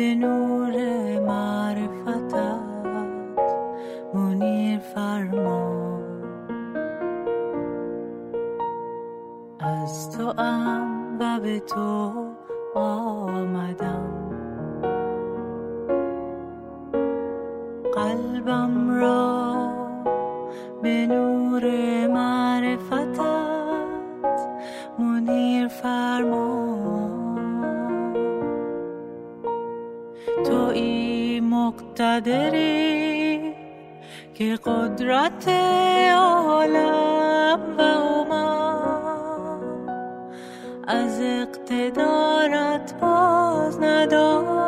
به 0.00 0.14
نور 0.14 0.74
معرفتت 1.20 2.34
منیر 4.14 4.78
فرما. 4.78 6.00
از 9.60 10.10
تو 10.10 10.34
ام 10.38 11.18
و 11.20 11.40
به 11.40 11.60
تو 11.60 12.12
آمدم. 12.74 14.08
قلبم 17.94 19.00
را 19.00 19.54
به 20.82 21.06
نور 21.06 21.64
مقتدری 32.20 33.54
که 34.34 34.58
قدرت 34.64 35.48
عالم 36.16 37.60
و 37.78 37.80
اومد 37.80 39.60
از 40.86 41.20
اقتدارت 41.20 42.94
باز 43.00 43.80
نداشت 43.80 44.59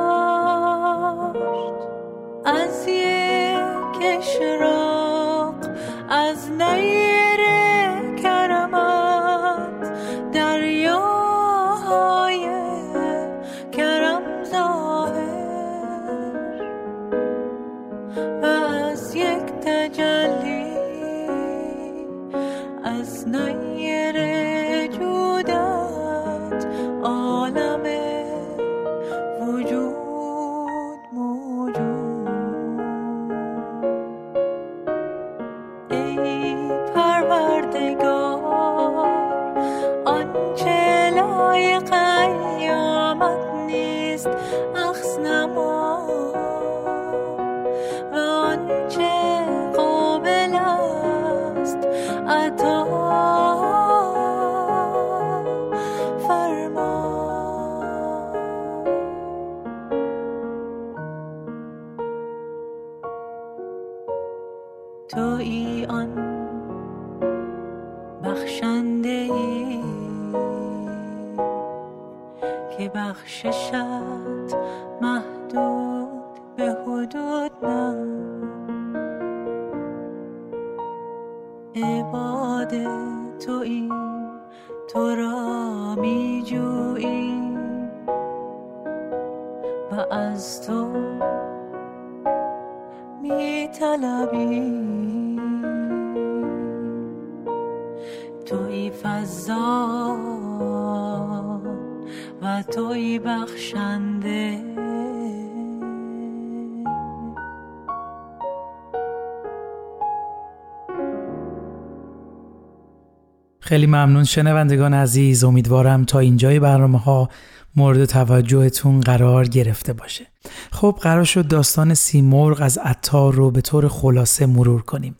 خیلی 113.72 113.86
ممنون 113.86 114.24
شنوندگان 114.24 114.94
عزیز. 114.94 115.44
امیدوارم 115.44 116.04
تا 116.04 116.18
اینجای 116.18 116.60
برنامه 116.60 116.98
ها 116.98 117.28
مورد 117.76 118.04
توجهتون 118.04 119.00
قرار 119.00 119.44
گرفته 119.44 119.92
باشه. 119.92 120.26
خب 120.72 120.98
قرار 121.00 121.24
شد 121.24 121.48
داستان 121.48 121.94
سیمرغ 121.94 122.58
از 122.62 122.78
عطار 122.78 123.34
رو 123.34 123.50
به 123.50 123.60
طور 123.60 123.88
خلاصه 123.88 124.46
مرور 124.46 124.82
کنیم 124.82 125.14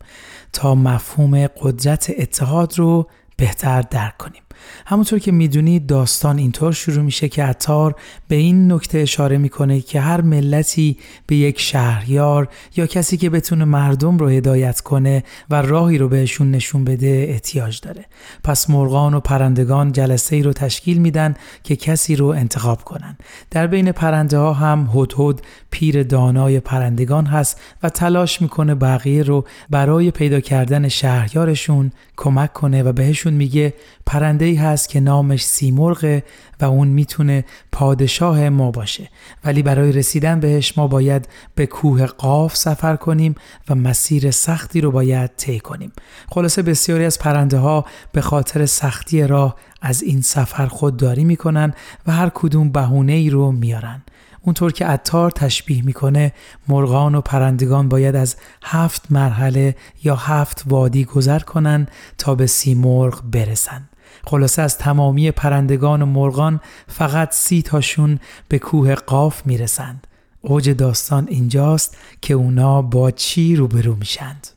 تا 0.51 0.75
مفهوم 0.75 1.47
قدرت 1.47 2.11
اتحاد 2.17 2.79
رو 2.79 3.09
بهتر 3.37 3.81
درک 3.81 4.17
کنیم. 4.17 4.42
همونطور 4.85 5.19
که 5.19 5.31
می‌دونید 5.31 5.87
داستان 5.87 6.37
اینطور 6.37 6.71
شروع 6.71 7.03
میشه 7.03 7.29
که 7.29 7.43
عطار 7.43 7.95
به 8.27 8.35
این 8.35 8.71
نکته 8.71 8.99
اشاره 8.99 9.37
می‌کنه 9.37 9.81
که 9.81 10.01
هر 10.01 10.21
ملتی 10.21 10.97
به 11.27 11.35
یک 11.35 11.59
شهریار 11.59 12.47
یا 12.75 12.87
کسی 12.87 13.17
که 13.17 13.29
بتونه 13.29 13.65
مردم 13.65 14.17
رو 14.17 14.27
هدایت 14.27 14.81
کنه 14.81 15.23
و 15.49 15.61
راهی 15.61 15.97
رو 15.97 16.09
بهشون 16.09 16.51
نشون 16.51 16.83
بده 16.83 17.25
احتیاج 17.29 17.81
داره. 17.81 18.05
پس 18.43 18.69
مرغان 18.69 19.13
و 19.13 19.19
پرندگان 19.19 19.91
جلسه 19.91 20.35
ای 20.35 20.43
رو 20.43 20.53
تشکیل 20.53 20.97
میدن 20.97 21.35
که 21.63 21.75
کسی 21.75 22.15
رو 22.15 22.25
انتخاب 22.25 22.83
کنن. 22.83 23.17
در 23.51 23.67
بین 23.67 23.91
پرنده 23.91 24.37
ها 24.37 24.53
هم 24.53 24.89
هدهد 24.95 25.41
پیر 25.71 26.03
دانای 26.03 26.59
پرندگان 26.59 27.25
هست 27.25 27.61
و 27.83 27.89
تلاش 27.89 28.41
می‌کنه 28.41 28.75
بقیه 28.75 29.23
رو 29.23 29.45
برای 29.69 30.11
پیدا 30.11 30.39
کردن 30.39 30.87
شهریارشون 30.87 31.91
کمک 32.17 32.53
کنه 32.53 32.83
و 32.83 32.93
بهشون 32.93 33.33
میگه 33.33 33.73
پرنده 34.05 34.42
هست 34.43 34.89
که 34.89 34.99
نامش 34.99 35.45
سیمرغه 35.45 36.23
و 36.61 36.65
اون 36.65 36.87
می‌تونه 36.87 37.45
پادشاه 37.71 38.49
ما 38.49 38.71
باشه. 38.71 39.09
ولی 39.45 39.63
برای 39.63 39.91
رسیدن 39.91 40.39
بهش 40.39 40.77
ما 40.77 40.87
باید 40.87 41.27
به 41.55 41.65
کوه 41.65 42.05
قاف 42.05 42.55
سفر 42.55 42.95
کنیم 42.95 43.35
و 43.69 43.75
مسیر 43.75 44.31
سختی 44.31 44.81
رو 44.81 44.91
باید 44.91 45.31
طی 45.37 45.59
کنیم. 45.59 45.91
خلاصه 46.29 46.61
بسیاری 46.61 47.05
از 47.05 47.19
پرنده 47.19 47.57
ها 47.57 47.85
به 48.11 48.21
خاطر 48.21 48.65
سختی 48.65 49.27
راه 49.27 49.55
از 49.81 50.03
این 50.03 50.21
سفر 50.21 50.65
خودداری 50.65 51.23
می‌کنن 51.23 51.73
و 52.07 52.11
هر 52.11 52.31
کدوم 52.33 52.69
بهونه 52.69 53.13
ای 53.13 53.29
رو 53.29 53.51
میارن. 53.51 54.01
اونطور 54.41 54.71
که 54.71 54.85
عطار 54.85 55.31
تشبیه 55.31 55.85
می‌کنه 55.85 56.33
مرغان 56.67 57.15
و 57.15 57.21
پرندگان 57.21 57.89
باید 57.89 58.15
از 58.15 58.35
هفت 58.63 59.11
مرحله 59.11 59.75
یا 60.03 60.15
هفت 60.15 60.63
وادی 60.67 61.05
گذر 61.05 61.39
کنن 61.39 61.87
تا 62.17 62.35
به 62.35 62.47
سیمرغ 62.47 63.21
برسن. 63.31 63.89
خلاصه 64.25 64.61
از 64.61 64.77
تمامی 64.77 65.31
پرندگان 65.31 66.01
و 66.01 66.05
مرغان 66.05 66.59
فقط 66.87 67.31
سی 67.31 67.61
تاشون 67.61 68.19
به 68.47 68.59
کوه 68.59 68.95
قاف 68.95 69.45
می‌رسند. 69.45 70.07
اوج 70.41 70.69
داستان 70.69 71.27
اینجاست 71.29 71.97
که 72.21 72.33
اونا 72.33 72.81
با 72.81 73.11
چی 73.11 73.55
روبرو 73.55 73.95
میشند. 73.95 74.47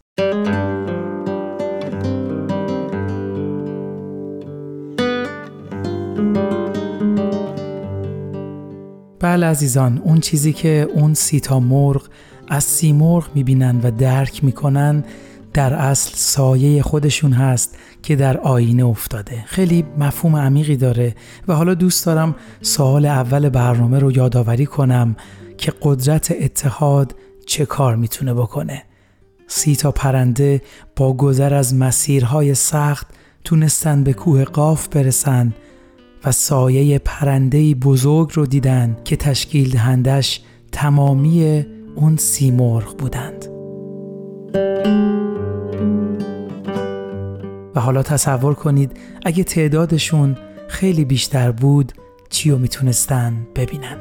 بله 9.21 9.47
عزیزان 9.47 9.99
اون 9.99 10.21
چیزی 10.21 10.53
که 10.53 10.89
اون 10.95 11.15
سیتا 11.15 11.61
مرغ 11.61 12.03
از 12.49 12.65
سی 12.65 12.93
مرغ 12.93 13.29
می‌بینن 13.35 13.81
و 13.83 13.91
درک 13.91 14.45
می‌کنن 14.45 15.05
در 15.57 15.75
اصل 15.75 16.11
سایه 16.15 16.83
خودشون 16.83 17.33
هست 17.33 17.79
که 18.03 18.17
در 18.17 18.37
آینه 18.37 18.85
افتاده. 18.85 19.45
خیلی 19.47 19.85
مفهوم 19.99 20.37
عمیقی 20.37 20.77
داره 20.77 21.15
و 21.49 21.55
حالا 21.55 21.75
دوست 21.75 22.07
دارم 22.07 22.35
سوال 22.63 23.07
اول 23.07 23.49
برنامه 23.49 23.99
رو 23.99 24.13
یادآوری 24.13 24.67
کنم 24.67 25.17
که 25.59 25.73
قدرت 25.83 26.35
اتحاد 26.41 27.15
چه 27.47 27.67
کار 27.67 27.97
می‌تونه 27.97 28.35
بکنه. 28.35 28.83
سی 29.47 29.77
تا 29.77 29.91
پرنده 29.91 30.63
با 30.97 31.13
گذر 31.13 31.55
از 31.55 31.75
مسیرهای 31.75 32.55
سخت 32.55 33.07
تونستن 33.45 34.05
به 34.05 34.13
کوه 34.13 34.45
قاف 34.45 34.89
برسن 34.89 35.55
و 36.25 36.33
سایه 36.33 36.99
پرنده 36.99 37.75
بزرگ 37.75 38.31
رو 38.35 38.47
دیدن 38.47 38.97
که 39.05 39.17
تشکیل 39.17 39.71
دهندش 39.71 40.41
تمامی 40.73 41.65
اون 41.95 42.17
سیمرغ 42.17 42.97
بودند. 42.97 43.56
و 47.77 47.81
حالا 47.81 48.03
تصور 48.03 48.55
کنید 48.55 48.97
اگه 49.25 49.45
تعدادشون 49.45 50.37
خیلی 50.69 51.05
بیشتر 51.05 51.53
بود 51.53 51.93
چی 52.31 52.51
رو 52.51 52.59
می‌تونستن 52.59 53.47
ببینن؟ 53.57 53.97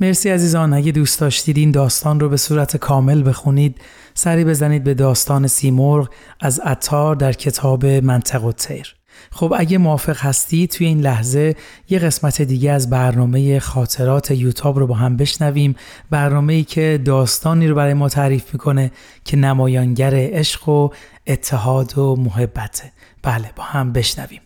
مرسی 0.00 0.30
عزیزان. 0.30 0.72
اگه 0.72 0.92
دوست 0.92 1.20
داشتید 1.20 1.56
این 1.56 1.70
داستان 1.70 2.20
رو 2.20 2.28
به 2.28 2.36
صورت 2.36 2.76
کامل 2.76 3.28
بخونید 3.28 3.80
سری 4.14 4.44
بزنید 4.44 4.84
به 4.84 4.94
داستان 4.94 5.46
سیمرغ 5.46 6.08
از 6.40 6.60
اتار 6.66 7.16
در 7.16 7.32
کتاب 7.32 7.86
منطق 7.86 8.44
و 8.44 8.52
تیر. 8.52 8.96
خب 9.32 9.54
اگه 9.56 9.78
موافق 9.78 10.16
هستی 10.18 10.66
توی 10.66 10.86
این 10.86 11.00
لحظه 11.00 11.56
یه 11.88 11.98
قسمت 11.98 12.42
دیگه 12.42 12.70
از 12.70 12.90
برنامه 12.90 13.58
خاطرات 13.60 14.30
یوتاب 14.30 14.78
رو 14.78 14.86
با 14.86 14.94
هم 14.94 15.16
بشنویم. 15.16 15.76
برنامه 16.10 16.52
ای 16.52 16.64
که 16.64 17.00
داستانی 17.04 17.68
رو 17.68 17.74
برای 17.74 17.94
ما 17.94 18.08
تعریف 18.08 18.52
می‌کنه 18.52 18.90
که 19.24 19.36
نمایانگر 19.36 20.12
عشق 20.14 20.68
و 20.68 20.88
اتحاد 21.26 21.98
و 21.98 22.16
محبته 22.16 22.92
بله 23.22 23.50
با 23.56 23.62
هم 23.62 23.92
بشنویم. 23.92 24.40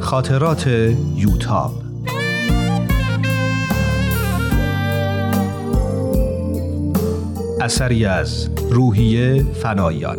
خاطرات 0.00 0.66
یوتاب 1.16 1.85
اثری 7.66 8.04
از 8.04 8.48
روحیه 8.70 9.42
فنایان. 9.42 10.16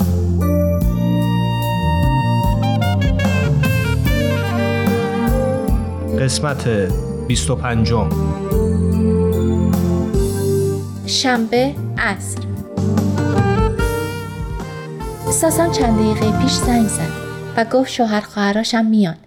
قسمت 6.20 6.68
25 7.28 7.94
شنبه 11.06 11.76
عصر. 11.98 12.40
ساسان 15.32 15.72
چند 15.72 16.00
دقیقه 16.00 16.42
پیش 16.42 16.52
زنگ 16.52 16.88
زد 16.88 17.02
و 17.58 17.66
گفت 17.66 17.92
شوهر 17.92 18.22
خواهراشم 18.22 18.86
میان. 18.86 19.18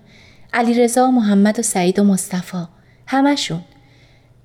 علیرضا 0.52 1.08
و 1.08 1.10
محمد 1.10 1.58
و 1.58 1.62
سعید 1.62 1.98
و 1.98 2.04
مصطفی. 2.04 2.64
همشون 3.06 3.60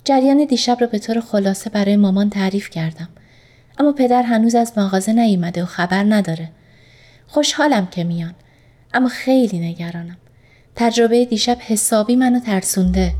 جریان 0.04 0.44
دیشب 0.44 0.76
رو 0.80 0.86
به 0.86 0.98
طور 0.98 1.20
خلاصه 1.20 1.70
برای 1.70 1.96
مامان 1.96 2.30
تعریف 2.30 2.70
کردم. 2.70 3.08
اما 3.78 3.92
پدر 3.92 4.22
هنوز 4.22 4.54
از 4.54 4.72
مغازه 4.76 5.12
نیومده 5.12 5.62
و 5.62 5.66
خبر 5.66 6.04
نداره. 6.08 6.48
خوشحالم 7.26 7.86
که 7.86 8.04
میان. 8.04 8.34
اما 8.94 9.08
خیلی 9.08 9.58
نگرانم. 9.58 10.16
تجربه 10.76 11.24
دیشب 11.24 11.56
حسابی 11.60 12.16
منو 12.16 12.40
ترسونده. 12.40 13.14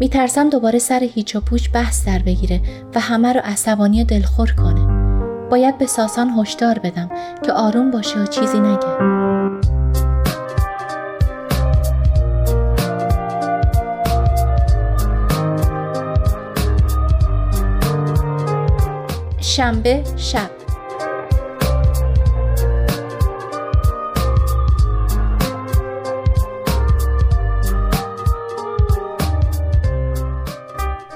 میترسم 0.00 0.50
دوباره 0.50 0.78
سر 0.78 1.08
هیچ 1.14 1.36
و 1.36 1.40
پوچ 1.40 1.68
بحث 1.74 2.06
در 2.06 2.18
بگیره 2.18 2.60
و 2.94 3.00
همه 3.00 3.32
رو 3.32 3.40
عصبانی 3.44 4.04
دلخور 4.04 4.52
کنه. 4.52 5.00
باید 5.50 5.78
به 5.78 5.86
ساسان 5.86 6.30
هشدار 6.30 6.78
بدم 6.78 7.10
که 7.44 7.52
آروم 7.52 7.90
باشه 7.90 8.18
و 8.18 8.26
چیزی 8.26 8.60
نگه. 8.60 9.19
شنبه 19.56 20.04
شب. 20.16 20.50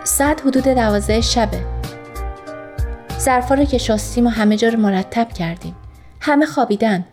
ساعت 0.05 0.41
حدود 0.41 0.65
دوازده 0.65 1.21
شبه. 1.21 1.61
ظرفا 3.19 3.55
رو 3.55 3.65
که 3.65 3.79
شستیم 3.79 4.27
و 4.27 4.31
همه 4.31 4.57
جا 4.57 4.69
رو 4.69 4.79
مرتب 4.79 5.29
کردیم. 5.33 5.75
همه 6.21 6.47
خوابیدن. 6.47 7.05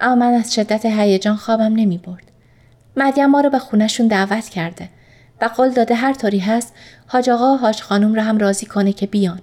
اما 0.00 0.14
من 0.14 0.34
از 0.34 0.54
شدت 0.54 0.86
هیجان 0.86 1.36
خوابم 1.36 1.62
نمی 1.62 1.98
برد. 1.98 2.30
مریم 2.96 3.26
ما 3.26 3.40
رو 3.40 3.50
به 3.50 3.58
خونشون 3.58 4.06
دعوت 4.06 4.48
کرده. 4.48 4.88
و 5.40 5.44
قول 5.44 5.70
داده 5.70 5.94
هر 5.94 6.12
طوری 6.12 6.38
هست 6.38 6.74
حاج 7.06 7.30
آقا 7.30 7.54
و 7.54 7.56
حاج 7.56 7.82
خانم 7.82 8.14
رو 8.14 8.22
هم 8.22 8.38
راضی 8.38 8.66
کنه 8.66 8.92
که 8.92 9.06
بیان. 9.06 9.40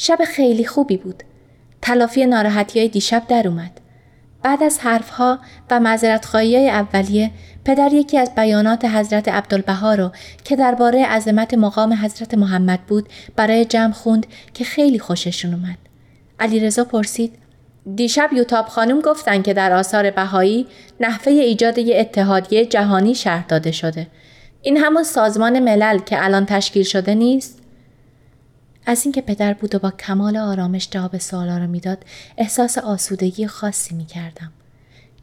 شب 0.00 0.18
خیلی 0.24 0.64
خوبی 0.64 0.96
بود 0.96 1.22
تلافی 1.82 2.26
ناراحتی 2.26 2.78
های 2.78 2.88
دیشب 2.88 3.22
در 3.28 3.48
اومد 3.48 3.80
بعد 4.42 4.62
از 4.62 4.78
حرفها 4.78 5.38
و 5.70 5.80
معذرت 5.80 6.26
های 6.26 6.70
اولیه 6.70 7.30
پدر 7.64 7.92
یکی 7.92 8.18
از 8.18 8.34
بیانات 8.34 8.84
حضرت 8.84 9.28
عبدالبها 9.28 9.94
رو 9.94 10.10
که 10.44 10.56
درباره 10.56 11.06
عظمت 11.06 11.54
مقام 11.54 11.92
حضرت 11.92 12.34
محمد 12.34 12.80
بود 12.80 13.08
برای 13.36 13.64
جمع 13.64 13.92
خوند 13.92 14.26
که 14.54 14.64
خیلی 14.64 14.98
خوششون 14.98 15.54
اومد. 15.54 15.78
علیرضا 16.40 16.84
پرسید 16.84 17.32
دیشب 17.94 18.30
یوتاب 18.32 18.66
خانم 18.66 19.00
گفتن 19.00 19.42
که 19.42 19.54
در 19.54 19.72
آثار 19.72 20.10
بهایی 20.10 20.66
نحوه 21.00 21.32
ایجاد 21.32 21.78
یه 21.78 22.00
اتحادیه 22.00 22.66
جهانی 22.66 23.14
شرح 23.14 23.46
داده 23.46 23.72
شده. 23.72 24.06
این 24.62 24.76
همون 24.76 25.02
سازمان 25.02 25.58
ملل 25.58 25.98
که 25.98 26.24
الان 26.24 26.46
تشکیل 26.46 26.82
شده 26.82 27.14
نیست؟ 27.14 27.58
از 28.88 29.04
اینکه 29.04 29.20
پدر 29.20 29.54
بود 29.54 29.74
و 29.74 29.78
با 29.78 29.90
کمال 29.90 30.36
آرامش 30.36 30.88
جواب 30.90 31.18
سوالا 31.18 31.58
رو 31.58 31.66
می‌داد 31.66 31.98
احساس 32.38 32.78
آسودگی 32.78 33.46
خاصی 33.46 33.94
می 33.94 34.06
کردم. 34.06 34.52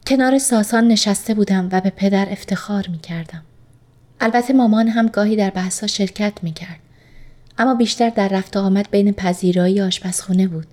کنار 0.06 0.38
ساسان 0.38 0.88
نشسته 0.88 1.34
بودم 1.34 1.68
و 1.72 1.80
به 1.80 1.90
پدر 1.90 2.26
افتخار 2.30 2.86
می 2.88 2.98
کردم. 2.98 3.42
البته 4.20 4.52
مامان 4.52 4.88
هم 4.88 5.06
گاهی 5.06 5.36
در 5.36 5.50
بحثا 5.50 5.86
شرکت 5.86 6.32
می 6.42 6.52
کرد. 6.52 6.78
اما 7.58 7.74
بیشتر 7.74 8.10
در 8.10 8.28
رفت 8.28 8.56
آمد 8.56 8.90
بین 8.90 9.12
پذیرایی 9.12 9.80
آشپزخونه 9.80 10.48
بود. 10.48 10.66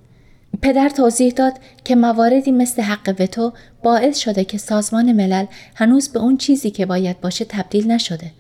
پدر 0.61 0.89
توضیح 0.89 1.33
داد 1.33 1.53
که 1.83 1.95
مواردی 1.95 2.51
مثل 2.51 2.81
حق 2.81 3.15
وتو 3.19 3.53
باعث 3.83 4.17
شده 4.17 4.45
که 4.45 4.57
سازمان 4.57 5.11
ملل 5.11 5.45
هنوز 5.75 6.09
به 6.09 6.19
اون 6.19 6.37
چیزی 6.37 6.71
که 6.71 6.85
باید 6.85 7.21
باشه 7.21 7.45
تبدیل 7.45 7.91
نشده. 7.91 8.31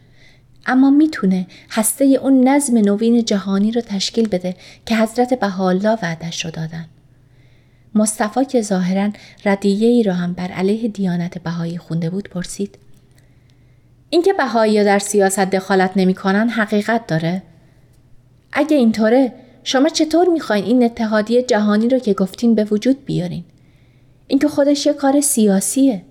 اما 0.65 0.89
می‌تونه 0.89 1.47
هسته 1.69 2.05
اون 2.05 2.47
نظم 2.47 2.77
نوین 2.77 3.25
جهانی 3.25 3.71
رو 3.71 3.81
تشکیل 3.81 4.27
بده 4.27 4.55
که 4.85 4.97
حضرت 4.97 5.39
بهاءالله 5.39 5.97
وعدش 6.01 6.45
رو 6.45 6.51
دادن. 6.51 6.85
مصطفی 7.95 8.45
که 8.45 8.61
ظاهرا 8.61 9.09
ردیه 9.45 9.87
ای 9.87 10.03
را 10.03 10.13
هم 10.13 10.33
بر 10.33 10.47
علیه 10.47 10.87
دیانت 10.87 11.37
بهایی 11.37 11.77
خونده 11.77 12.09
بود 12.09 12.29
پرسید 12.29 12.77
اینکه 14.09 14.33
بهایی 14.33 14.83
در 14.83 14.99
سیاست 14.99 15.39
دخالت 15.39 15.91
نمی‌کنن 15.95 16.49
حقیقت 16.49 17.07
داره؟ 17.07 17.43
اگه 18.53 18.77
اینطوره 18.77 19.33
شما 19.63 19.89
چطور 19.89 20.29
می‌خواین 20.29 20.65
این 20.65 20.83
اتحادیه 20.83 21.43
جهانی 21.43 21.89
رو 21.89 21.99
که 21.99 22.13
گفتین 22.13 22.55
به 22.55 22.63
وجود 22.63 23.05
بیارین؟ 23.05 23.43
این 24.27 24.39
که 24.39 24.47
خودش 24.47 24.85
یه 24.85 24.93
کار 24.93 25.21
سیاسیه. 25.21 26.05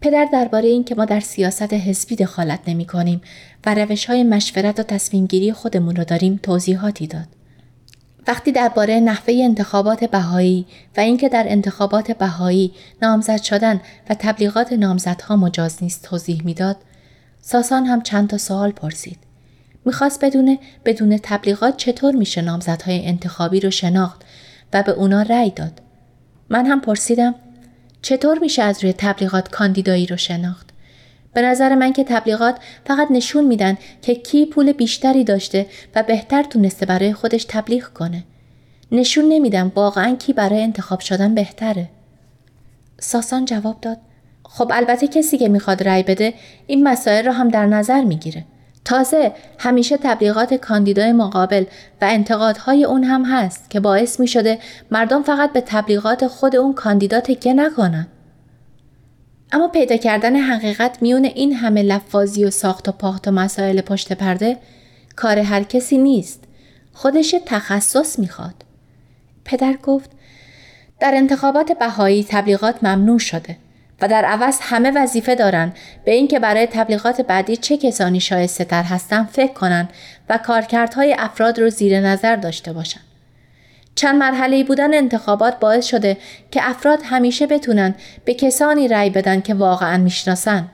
پدر 0.00 0.28
درباره 0.32 0.68
اینکه 0.68 0.94
ما 0.94 1.04
در 1.04 1.20
سیاست 1.20 1.72
حزبی 1.72 2.16
دخالت 2.16 2.60
نمی 2.66 2.84
کنیم 2.84 3.20
و 3.66 3.74
روش 3.74 4.06
های 4.06 4.24
مشورت 4.24 4.80
و 4.80 4.82
تصمیم 4.82 5.26
گیری 5.26 5.52
خودمون 5.52 5.96
رو 5.96 6.04
داریم 6.04 6.40
توضیحاتی 6.42 7.06
داد. 7.06 7.26
وقتی 8.26 8.52
درباره 8.52 9.00
نحوه 9.00 9.34
انتخابات 9.34 10.04
بهایی 10.04 10.66
و 10.96 11.00
اینکه 11.00 11.28
در 11.28 11.44
انتخابات 11.48 12.10
بهایی 12.10 12.72
نامزد 13.02 13.42
شدن 13.42 13.80
و 14.10 14.14
تبلیغات 14.14 14.72
نامزدها 14.72 15.36
مجاز 15.36 15.82
نیست 15.82 16.02
توضیح 16.02 16.42
می‌داد 16.44 16.76
ساسان 17.40 17.86
هم 17.86 18.02
چند 18.02 18.28
تا 18.28 18.38
سوال 18.38 18.70
پرسید 18.70 19.18
می‌خواست 19.84 20.24
بدونه 20.24 20.58
بدون 20.84 21.18
تبلیغات 21.22 21.76
چطور 21.76 22.14
میشه 22.14 22.42
نامزدهای 22.42 23.06
انتخابی 23.06 23.60
رو 23.60 23.70
شناخت 23.70 24.22
و 24.72 24.82
به 24.82 24.92
اونا 24.92 25.22
رأی 25.22 25.50
داد 25.50 25.82
من 26.48 26.66
هم 26.66 26.80
پرسیدم 26.80 27.34
چطور 28.02 28.38
میشه 28.38 28.62
از 28.62 28.84
روی 28.84 28.92
تبلیغات 28.92 29.48
کاندیدایی 29.48 30.06
رو 30.06 30.16
شناخت 30.16 30.70
به 31.34 31.42
نظر 31.42 31.74
من 31.74 31.92
که 31.92 32.04
تبلیغات 32.04 32.58
فقط 32.86 33.10
نشون 33.10 33.44
میدن 33.44 33.78
که 34.02 34.14
کی 34.14 34.46
پول 34.46 34.72
بیشتری 34.72 35.24
داشته 35.24 35.66
و 35.94 36.02
بهتر 36.02 36.42
تونسته 36.42 36.86
برای 36.86 37.12
خودش 37.12 37.44
تبلیغ 37.48 37.84
کنه. 37.84 38.24
نشون 38.92 39.24
نمیدن 39.24 39.72
واقعا 39.74 40.16
کی 40.16 40.32
برای 40.32 40.62
انتخاب 40.62 41.00
شدن 41.00 41.34
بهتره. 41.34 41.88
ساسان 43.00 43.44
جواب 43.44 43.80
داد 43.80 43.98
خب 44.44 44.70
البته 44.74 45.08
کسی 45.08 45.38
که 45.38 45.48
می‌خواد 45.48 45.82
رأی 45.82 46.02
بده 46.02 46.34
این 46.66 46.88
مسائل 46.88 47.26
رو 47.26 47.32
هم 47.32 47.48
در 47.48 47.66
نظر 47.66 48.04
می‌گیره. 48.04 48.44
تازه 48.84 49.32
همیشه 49.58 49.96
تبلیغات 49.96 50.54
کاندیدای 50.54 51.12
مقابل 51.12 51.64
و 52.00 52.04
انتقادهای 52.10 52.84
اون 52.84 53.04
هم 53.04 53.24
هست 53.24 53.70
که 53.70 53.80
باعث 53.80 54.20
می 54.20 54.26
شده 54.26 54.58
مردم 54.90 55.22
فقط 55.22 55.52
به 55.52 55.62
تبلیغات 55.66 56.26
خود 56.26 56.56
اون 56.56 56.72
کاندیدا 56.72 57.20
تکیه 57.20 57.54
نکنن. 57.54 58.06
اما 59.52 59.68
پیدا 59.68 59.96
کردن 59.96 60.36
حقیقت 60.36 61.02
میون 61.02 61.24
این 61.24 61.52
همه 61.52 61.82
لفاظی 61.82 62.44
و 62.44 62.50
ساخت 62.50 62.88
و 62.88 62.92
پاخت 62.92 63.28
و 63.28 63.30
مسائل 63.30 63.80
پشت 63.80 64.12
پرده 64.12 64.56
کار 65.16 65.38
هر 65.38 65.62
کسی 65.62 65.98
نیست. 65.98 66.44
خودش 66.92 67.34
تخصص 67.46 68.18
می‌خواد. 68.18 68.64
پدر 69.44 69.76
گفت 69.82 70.10
در 71.00 71.12
انتخابات 71.14 71.78
بهایی 71.78 72.26
تبلیغات 72.28 72.84
ممنوع 72.84 73.18
شده 73.18 73.56
و 74.00 74.08
در 74.08 74.24
عوض 74.24 74.58
همه 74.60 74.90
وظیفه 74.90 75.34
دارن 75.34 75.72
به 76.04 76.12
اینکه 76.12 76.38
برای 76.38 76.66
تبلیغات 76.66 77.20
بعدی 77.20 77.56
چه 77.56 77.76
کسانی 77.76 78.20
شایسته 78.20 78.64
تر 78.64 78.82
هستن 78.82 79.24
فکر 79.24 79.52
کنن 79.52 79.88
و 80.28 80.38
کارکردهای 80.38 81.16
افراد 81.18 81.60
رو 81.60 81.70
زیر 81.70 82.00
نظر 82.00 82.36
داشته 82.36 82.72
باشن. 82.72 83.00
چند 83.94 84.16
مرحله 84.16 84.64
بودن 84.64 84.94
انتخابات 84.94 85.58
باعث 85.58 85.86
شده 85.86 86.16
که 86.50 86.60
افراد 86.62 86.98
همیشه 87.04 87.46
بتونن 87.46 87.94
به 88.24 88.34
کسانی 88.34 88.88
رأی 88.88 89.10
بدن 89.10 89.40
که 89.40 89.54
واقعا 89.54 89.98
می‌شناسن. 89.98 90.68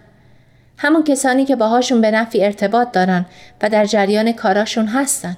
همون 0.78 1.04
کسانی 1.04 1.44
که 1.44 1.56
باهاشون 1.56 2.00
به 2.00 2.10
نفی 2.10 2.44
ارتباط 2.44 2.92
دارن 2.92 3.26
و 3.62 3.68
در 3.68 3.84
جریان 3.84 4.32
کاراشون 4.32 4.86
هستن. 4.86 5.36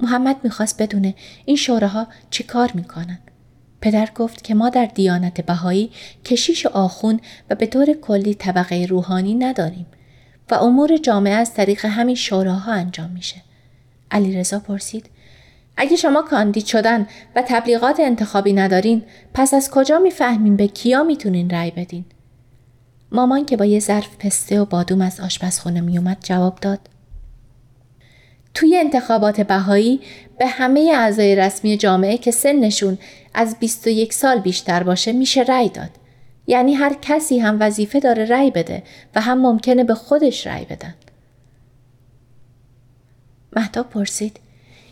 محمد 0.00 0.36
می‌خواست 0.42 0.82
بدونه 0.82 1.14
این 1.44 1.56
شوراها 1.56 2.06
چی 2.30 2.44
کار 2.44 2.70
می‌کنن. 2.74 3.18
پدر 3.80 4.08
گفت 4.14 4.44
که 4.44 4.54
ما 4.54 4.68
در 4.68 4.86
دیانت 4.86 5.40
بهایی 5.40 5.90
کشیش 6.24 6.66
و 6.66 6.68
آخون 6.68 7.20
و 7.50 7.54
به 7.54 7.66
طور 7.66 7.92
کلی 7.92 8.34
طبقه 8.34 8.86
روحانی 8.88 9.34
نداریم 9.34 9.86
و 10.50 10.54
امور 10.54 10.96
جامعه 10.96 11.34
از 11.34 11.54
طریق 11.54 11.84
همین 11.84 12.14
شوراها 12.14 12.72
انجام 12.72 13.10
میشه. 13.10 13.42
علیرضا 14.10 14.58
پرسید 14.58 15.10
اگه 15.76 15.96
شما 15.96 16.22
کاندید 16.22 16.66
شدن 16.66 17.06
و 17.36 17.42
تبلیغات 17.46 18.00
انتخابی 18.00 18.52
ندارین 18.52 19.02
پس 19.34 19.54
از 19.54 19.70
کجا 19.70 19.98
می‌فهمین 19.98 20.56
به 20.56 20.68
کیا 20.68 21.02
می‌تونین 21.02 21.50
رأی 21.50 21.70
بدین؟ 21.70 22.04
مامان 23.12 23.44
که 23.44 23.56
با 23.56 23.64
یه 23.64 23.80
ظرف 23.80 24.16
پسته 24.18 24.60
و 24.60 24.64
بادوم 24.64 25.00
از 25.00 25.20
آشپزخونه 25.20 25.80
میومد 25.80 26.18
جواب 26.22 26.58
داد 26.60 26.80
توی 28.54 28.76
انتخابات 28.76 29.40
بهایی 29.40 30.00
به 30.38 30.46
همه 30.46 30.92
اعضای 30.94 31.36
رسمی 31.36 31.76
جامعه 31.76 32.18
که 32.18 32.30
سنشون 32.30 32.98
از 33.36 33.58
21 33.58 34.12
سال 34.12 34.38
بیشتر 34.38 34.82
باشه 34.82 35.12
میشه 35.12 35.42
رأی 35.42 35.68
داد. 35.68 35.90
یعنی 36.46 36.74
هر 36.74 36.96
کسی 37.02 37.38
هم 37.38 37.56
وظیفه 37.60 38.00
داره 38.00 38.24
رأی 38.24 38.50
بده 38.50 38.82
و 39.14 39.20
هم 39.20 39.38
ممکنه 39.38 39.84
به 39.84 39.94
خودش 39.94 40.46
رأی 40.46 40.64
بدن. 40.64 40.94
مهتاب 43.56 43.90
پرسید 43.90 44.40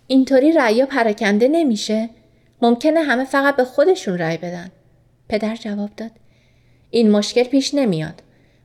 اینطوری 0.07 0.53
رأیا 0.53 0.87
پراکنده 0.87 1.49
نمیشه؟ 1.49 2.11
ممکنه 2.63 3.01
همه 3.01 3.25
فقط 3.25 3.57
به 3.57 3.65
خودشون 3.65 4.19
رأی 4.19 4.37
بدن. 4.37 4.71
پدر 5.29 5.57
جواب 5.57 5.91
داد 5.97 6.11
این 6.91 7.11
مشکل 7.11 7.45
پیش 7.45 7.75
نمیاد. 7.75 8.23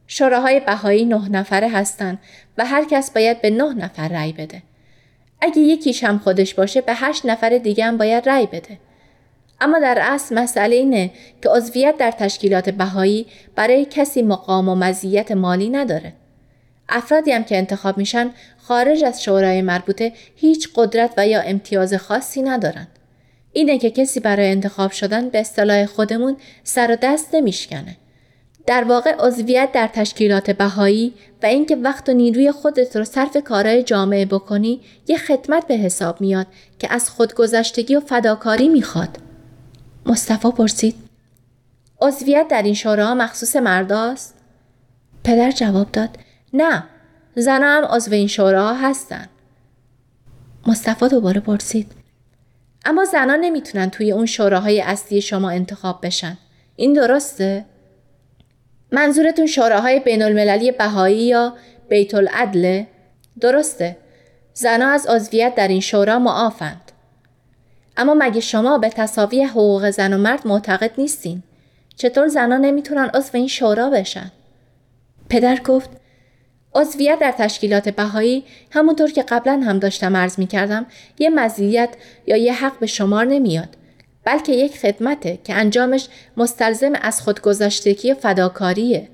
شوراهای 0.07 0.59
بهایی 0.59 1.05
نه 1.05 1.29
نفره 1.29 1.69
هستن 1.69 2.17
و 2.57 2.65
هر 2.65 2.85
کس 2.85 3.11
باید 3.11 3.41
به 3.41 3.49
نه 3.49 3.73
نفر 3.73 4.07
رأی 4.07 4.33
بده. 4.33 4.61
اگه 5.41 5.59
یکیش 5.59 6.03
هم 6.03 6.19
خودش 6.19 6.53
باشه 6.53 6.81
به 6.81 6.95
هشت 6.95 7.25
نفر 7.25 7.57
دیگه 7.57 7.85
هم 7.85 7.97
باید 7.97 8.29
رأی 8.29 8.45
بده. 8.45 8.77
اما 9.61 9.79
در 9.79 9.97
اصل 10.01 10.35
مسئله 10.35 10.75
اینه 10.75 11.11
که 11.41 11.49
عضویت 11.49 11.97
در 11.97 12.11
تشکیلات 12.11 12.69
بهایی 12.69 13.25
برای 13.55 13.85
کسی 13.85 14.21
مقام 14.21 14.69
و 14.69 14.75
مزیت 14.75 15.31
مالی 15.31 15.69
نداره. 15.69 16.13
افرادی 16.89 17.31
هم 17.31 17.43
که 17.43 17.57
انتخاب 17.57 17.97
میشن 17.97 18.29
خارج 18.57 19.03
از 19.03 19.23
شورای 19.23 19.61
مربوطه 19.61 20.13
هیچ 20.35 20.69
قدرت 20.75 21.13
و 21.17 21.27
یا 21.27 21.41
امتیاز 21.41 21.93
خاصی 21.93 22.41
ندارن. 22.41 22.87
اینه 23.53 23.77
که 23.77 23.89
کسی 23.91 24.19
برای 24.19 24.51
انتخاب 24.51 24.91
شدن 24.91 25.29
به 25.29 25.39
اصطلاح 25.39 25.85
خودمون 25.85 26.37
سر 26.63 26.91
و 26.91 26.97
دست 27.01 27.35
نمیشکنه. 27.35 27.97
در 28.67 28.83
واقع 28.83 29.15
عضویت 29.19 29.71
در 29.71 29.87
تشکیلات 29.87 30.51
بهایی 30.51 31.13
و 31.43 31.45
اینکه 31.45 31.75
وقت 31.75 32.09
و 32.09 32.13
نیروی 32.13 32.51
خودت 32.51 32.95
رو 32.95 33.03
صرف 33.03 33.37
کارهای 33.37 33.83
جامعه 33.83 34.25
بکنی 34.25 34.81
یه 35.07 35.17
خدمت 35.17 35.67
به 35.67 35.73
حساب 35.73 36.21
میاد 36.21 36.47
که 36.79 36.93
از 36.93 37.09
خودگذشتگی 37.09 37.95
و 37.95 37.99
فداکاری 37.99 38.67
می‌خواد. 38.67 39.28
مصطفی 40.09 40.51
پرسید 40.51 40.95
عضویت 42.01 42.47
در 42.47 42.61
این 42.61 42.73
شورا 42.73 43.13
مخصوص 43.13 43.55
مرداست؟ 43.55 44.35
پدر 45.23 45.51
جواب 45.51 45.91
داد 45.91 46.09
نه 46.53 46.83
زنها 47.35 47.77
هم 47.77 47.85
عضو 47.85 48.11
این 48.11 48.27
شورا 48.27 48.73
هستن. 48.73 49.27
مصطفی 50.67 51.07
دوباره 51.07 51.39
پرسید 51.39 51.91
اما 52.85 53.05
زنها 53.05 53.35
نمی‌تونن 53.35 53.89
توی 53.89 54.11
اون 54.11 54.25
شوراهای 54.25 54.81
اصلی 54.81 55.21
شما 55.21 55.49
انتخاب 55.49 55.99
بشن. 56.05 56.37
این 56.75 56.93
درسته؟ 56.93 57.65
منظورتون 58.91 59.45
شوراهای 59.45 59.99
بین 59.99 60.21
المللی 60.21 60.71
بهایی 60.71 61.23
یا 61.23 61.53
بیت 61.89 62.15
العدله؟ 62.15 62.87
درسته. 63.41 63.97
زنها 64.53 64.89
از 64.89 65.07
عضویت 65.07 65.55
در 65.55 65.67
این 65.67 65.81
شورا 65.81 66.19
معافند. 66.19 66.88
اما 67.99 68.13
مگه 68.13 68.39
شما 68.39 68.77
به 68.77 68.89
تصاوی 68.89 69.43
حقوق 69.43 69.89
زن 69.89 70.13
و 70.13 70.17
مرد 70.17 70.47
معتقد 70.47 70.91
نیستین؟ 70.97 71.43
چطور 71.95 72.27
زنها 72.27 72.57
نمی‌تونن 72.57 73.09
عضو 73.13 73.29
این 73.33 73.47
شورا 73.47 73.89
بشن؟ 73.89 74.31
پدر 75.29 75.55
گفت 75.55 75.89
عضویت 76.75 77.19
در 77.19 77.31
تشکیلات 77.31 77.89
بهایی 77.89 78.43
همونطور 78.71 79.11
که 79.11 79.23
قبلا 79.23 79.61
هم 79.65 79.79
داشتم 79.79 80.17
عرض 80.17 80.39
می 80.39 80.47
کردم 80.47 80.85
یه 81.19 81.29
مزیت 81.29 81.89
یا 82.27 82.37
یه 82.37 82.53
حق 82.53 82.79
به 82.79 82.85
شمار 82.87 83.25
نمیاد 83.25 83.69
بلکه 84.23 84.51
یک 84.51 84.77
خدمته 84.77 85.39
که 85.43 85.53
انجامش 85.53 86.07
مستلزم 86.37 86.93
از 87.01 87.21
خودگذشتگی 87.21 88.13
فداکاریه. 88.13 89.07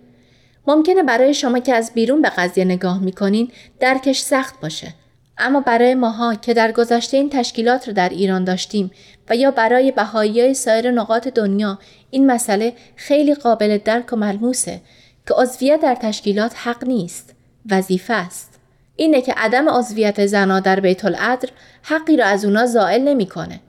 ممکنه 0.67 1.03
برای 1.03 1.33
شما 1.33 1.59
که 1.59 1.73
از 1.73 1.91
بیرون 1.93 2.21
به 2.21 2.29
قضیه 2.29 2.65
نگاه 2.65 3.03
می‌کنین 3.03 3.51
درکش 3.79 4.19
سخت 4.19 4.59
باشه. 4.61 4.93
اما 5.37 5.61
برای 5.61 5.95
ماها 5.95 6.35
که 6.35 6.53
در 6.53 6.71
گذشته 6.71 7.17
این 7.17 7.29
تشکیلات 7.29 7.87
رو 7.87 7.93
در 7.93 8.09
ایران 8.09 8.43
داشتیم 8.43 8.91
و 9.29 9.35
یا 9.35 9.51
برای 9.51 9.91
بهایی 9.91 10.53
سایر 10.53 10.91
نقاط 10.91 11.27
دنیا 11.27 11.79
این 12.11 12.31
مسئله 12.31 12.73
خیلی 12.95 13.35
قابل 13.35 13.77
درک 13.77 14.13
و 14.13 14.15
ملموسه 14.15 14.81
که 15.27 15.33
عضویت 15.33 15.81
در 15.81 15.95
تشکیلات 15.95 16.53
حق 16.55 16.83
نیست 16.83 17.35
وظیفه 17.71 18.13
است 18.13 18.59
اینه 18.95 19.21
که 19.21 19.33
عدم 19.37 19.69
عضویت 19.69 20.25
زنا 20.25 20.59
در 20.59 20.79
بیت 20.79 21.05
العدر 21.05 21.49
حقی 21.83 22.17
را 22.17 22.25
از 22.25 22.45
اونا 22.45 22.65
زائل 22.65 23.01
نمی‌کنه 23.01 23.59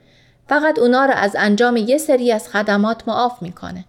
فقط 0.49 0.79
اونا 0.79 1.07
را 1.07 1.15
از 1.15 1.37
انجام 1.39 1.77
یه 1.77 1.99
سری 1.99 2.33
از 2.33 2.49
خدمات 2.49 3.09
معاف 3.09 3.43
می‌کنه. 3.43 3.85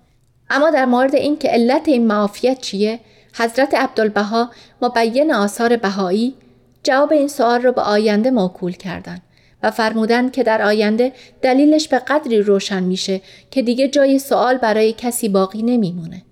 اما 0.50 0.70
در 0.70 0.86
مورد 0.86 1.16
اینکه 1.16 1.48
علت 1.48 1.88
این 1.88 2.08
معافیت 2.08 2.62
چیه 2.62 3.00
حضرت 3.36 3.74
عبدالبها 3.74 4.50
مبین 4.82 5.34
آثار 5.34 5.76
بهایی 5.76 6.36
جواب 6.84 7.13
این 7.13 7.28
سوال 7.28 7.62
رو 7.62 7.72
به 7.72 7.82
آینده 7.82 8.32
موکول 8.32 8.72
کردند 8.72 9.22
و 9.63 9.72
فرمودند 9.72 10.32
که 10.32 10.44
در 10.44 10.62
آینده 10.62 11.13
دلیلش 11.42 11.88
به 11.88 12.00
قدری 12.00 12.42
روشن 12.42 12.84
میشه 12.84 13.22
که 13.52 13.62
دیگه 13.62 13.88
جای 13.88 14.20
سوال 14.20 14.58
برای 14.58 14.94
کسی 14.94 15.30
باقی 15.30 15.63
نمیمونه. 15.63 16.24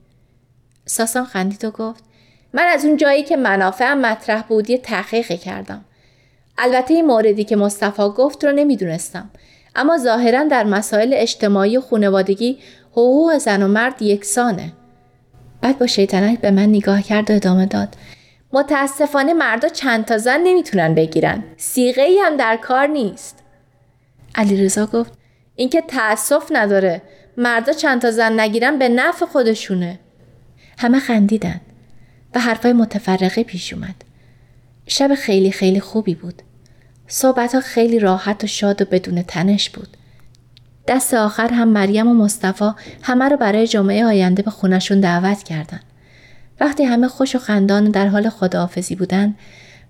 ساسان 0.85 1.25
خندید 1.25 1.65
و 1.65 1.71
گفت 1.71 2.03
من 2.53 2.63
از 2.63 2.85
اون 2.85 2.97
جایی 2.97 3.23
که 3.23 3.37
منافعم 3.37 4.01
مطرح 4.01 4.41
بود 4.41 4.69
یه 4.69 4.77
تحقیق 4.77 5.27
کردم. 5.27 5.85
البته 6.57 6.93
این 6.93 7.05
موردی 7.05 7.43
که 7.43 7.55
مصطفی 7.55 8.09
گفت 8.09 8.45
رو 8.45 8.51
نمی‌دونستم 8.51 9.29
اما 9.75 9.97
ظاهرا 9.97 10.43
در 10.43 10.63
مسائل 10.63 11.13
اجتماعی 11.17 11.77
و 11.77 11.81
خانوادگی 11.81 12.57
حقوق 12.91 13.37
زن 13.37 13.63
و 13.63 13.67
مرد 13.67 14.01
یکسانه. 14.01 14.73
بعد 15.61 15.79
با 15.79 15.87
شیطنت 15.87 16.41
به 16.41 16.51
من 16.51 16.69
نگاه 16.69 17.01
کرد 17.01 17.31
و 17.31 17.33
ادامه 17.33 17.65
داد. 17.65 17.89
متاسفانه 18.53 19.33
مردا 19.33 19.69
چند 19.69 20.05
تا 20.05 20.17
زن 20.17 20.39
نمی‌تونن 20.43 20.95
بگیرن. 20.95 21.43
سیغه 21.57 22.01
ای 22.01 22.19
هم 22.19 22.37
در 22.37 22.57
کار 22.57 22.87
نیست. 22.87 23.39
علی 24.35 24.65
رضا 24.65 24.85
گفت 24.85 25.13
اینکه 25.55 25.81
تأسف 25.81 26.47
نداره. 26.51 27.01
مردا 27.37 27.73
چند 27.73 28.01
تا 28.01 28.11
زن 28.11 28.39
نگیرن 28.39 28.79
به 28.79 28.89
نفع 28.89 29.25
خودشونه. 29.25 29.99
همه 30.77 30.99
خندیدن 30.99 31.61
و 32.35 32.39
حرفای 32.39 32.73
متفرقه 32.73 33.43
پیش 33.43 33.73
اومد. 33.73 33.95
شب 34.87 35.15
خیلی 35.15 35.51
خیلی 35.51 35.79
خوبی 35.79 36.15
بود. 36.15 36.41
صحبت 37.07 37.55
ها 37.55 37.61
خیلی 37.61 37.99
راحت 37.99 38.43
و 38.43 38.47
شاد 38.47 38.81
و 38.81 38.85
بدون 38.85 39.21
تنش 39.21 39.69
بود. 39.69 39.97
دست 40.87 41.13
آخر 41.13 41.47
هم 41.47 41.67
مریم 41.67 42.07
و 42.07 42.13
مصطفی 42.13 42.71
همه 43.01 43.29
رو 43.29 43.37
برای 43.37 43.67
جمعه 43.67 44.05
آینده 44.05 44.43
به 44.43 44.51
خونشون 44.51 44.99
دعوت 44.99 45.43
کردن. 45.43 45.79
وقتی 46.59 46.83
همه 46.83 47.07
خوش 47.07 47.35
و 47.35 47.39
خندان 47.39 47.91
در 47.91 48.07
حال 48.07 48.29
خداحافظی 48.29 48.95
بودن 48.95 49.35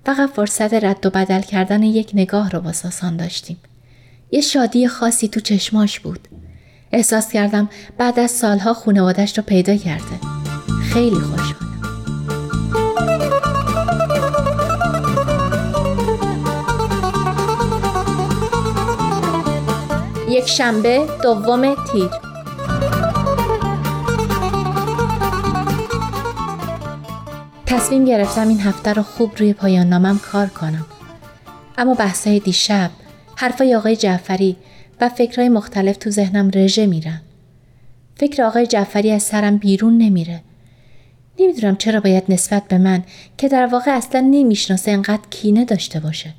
فقط 0.06 0.30
فرصت 0.30 0.74
رد 0.74 1.06
و 1.06 1.10
بدل 1.10 1.42
کردن 1.42 1.84
یک 1.84 2.12
نگاه 2.14 2.50
رو 2.50 2.60
با 2.60 2.72
ساسان 2.72 3.18
داشتیم. 3.18 3.58
یه 4.32 4.42
شادی 4.42 4.88
خاصی 4.88 5.28
تو 5.28 5.40
چشماش 5.40 6.00
بود. 6.00 6.28
احساس 6.92 7.32
کردم 7.32 7.70
بعد 7.98 8.20
از 8.20 8.32
سالها 8.32 8.74
خونوادش 8.74 9.38
رو 9.38 9.44
پیدا 9.44 9.76
کرده. 9.76 10.20
خیلی 10.94 11.16
خوشحال. 11.16 11.66
یک 20.30 20.48
شنبه 20.48 21.08
دوم 21.24 21.76
تیر 21.92 22.25
تصمیم 27.76 28.06
گرفتم 28.06 28.48
این 28.48 28.60
هفته 28.60 28.94
رو 28.94 29.04
خوب 29.04 29.32
روی 29.38 29.54
پایان 29.54 29.90
نامم 29.90 30.20
کار 30.20 30.48
کنم. 30.48 30.86
اما 31.78 31.94
بحثای 31.94 32.40
دیشب 32.40 32.92
حرفای 33.36 33.76
آقای 33.76 33.96
جعفری 33.96 34.56
و 35.02 35.10
فکرهای 35.10 35.50
مختلف 35.50 35.98
تو 35.98 36.10
ذهنم 36.10 36.52
رژه 36.54 36.86
میرن 36.86 37.22
فکر 38.16 38.44
آقای 38.44 38.68
جعفری 38.68 39.12
از 39.12 39.24
سرم 39.24 39.58
بیرون 39.58 39.98
نمیره. 39.98 40.42
نمی‌دونم 41.40 41.76
چرا 41.76 42.00
باید 42.00 42.24
نسبت 42.30 42.68
به 42.68 42.78
من 42.78 43.04
که 43.38 43.48
در 43.48 43.66
واقع 43.66 43.92
اصلا 43.92 44.22
نمی‌شناسه 44.22 44.92
انقدر 44.92 45.28
کینه 45.30 45.66
داشته 45.66 46.00
باشه. 46.00 46.34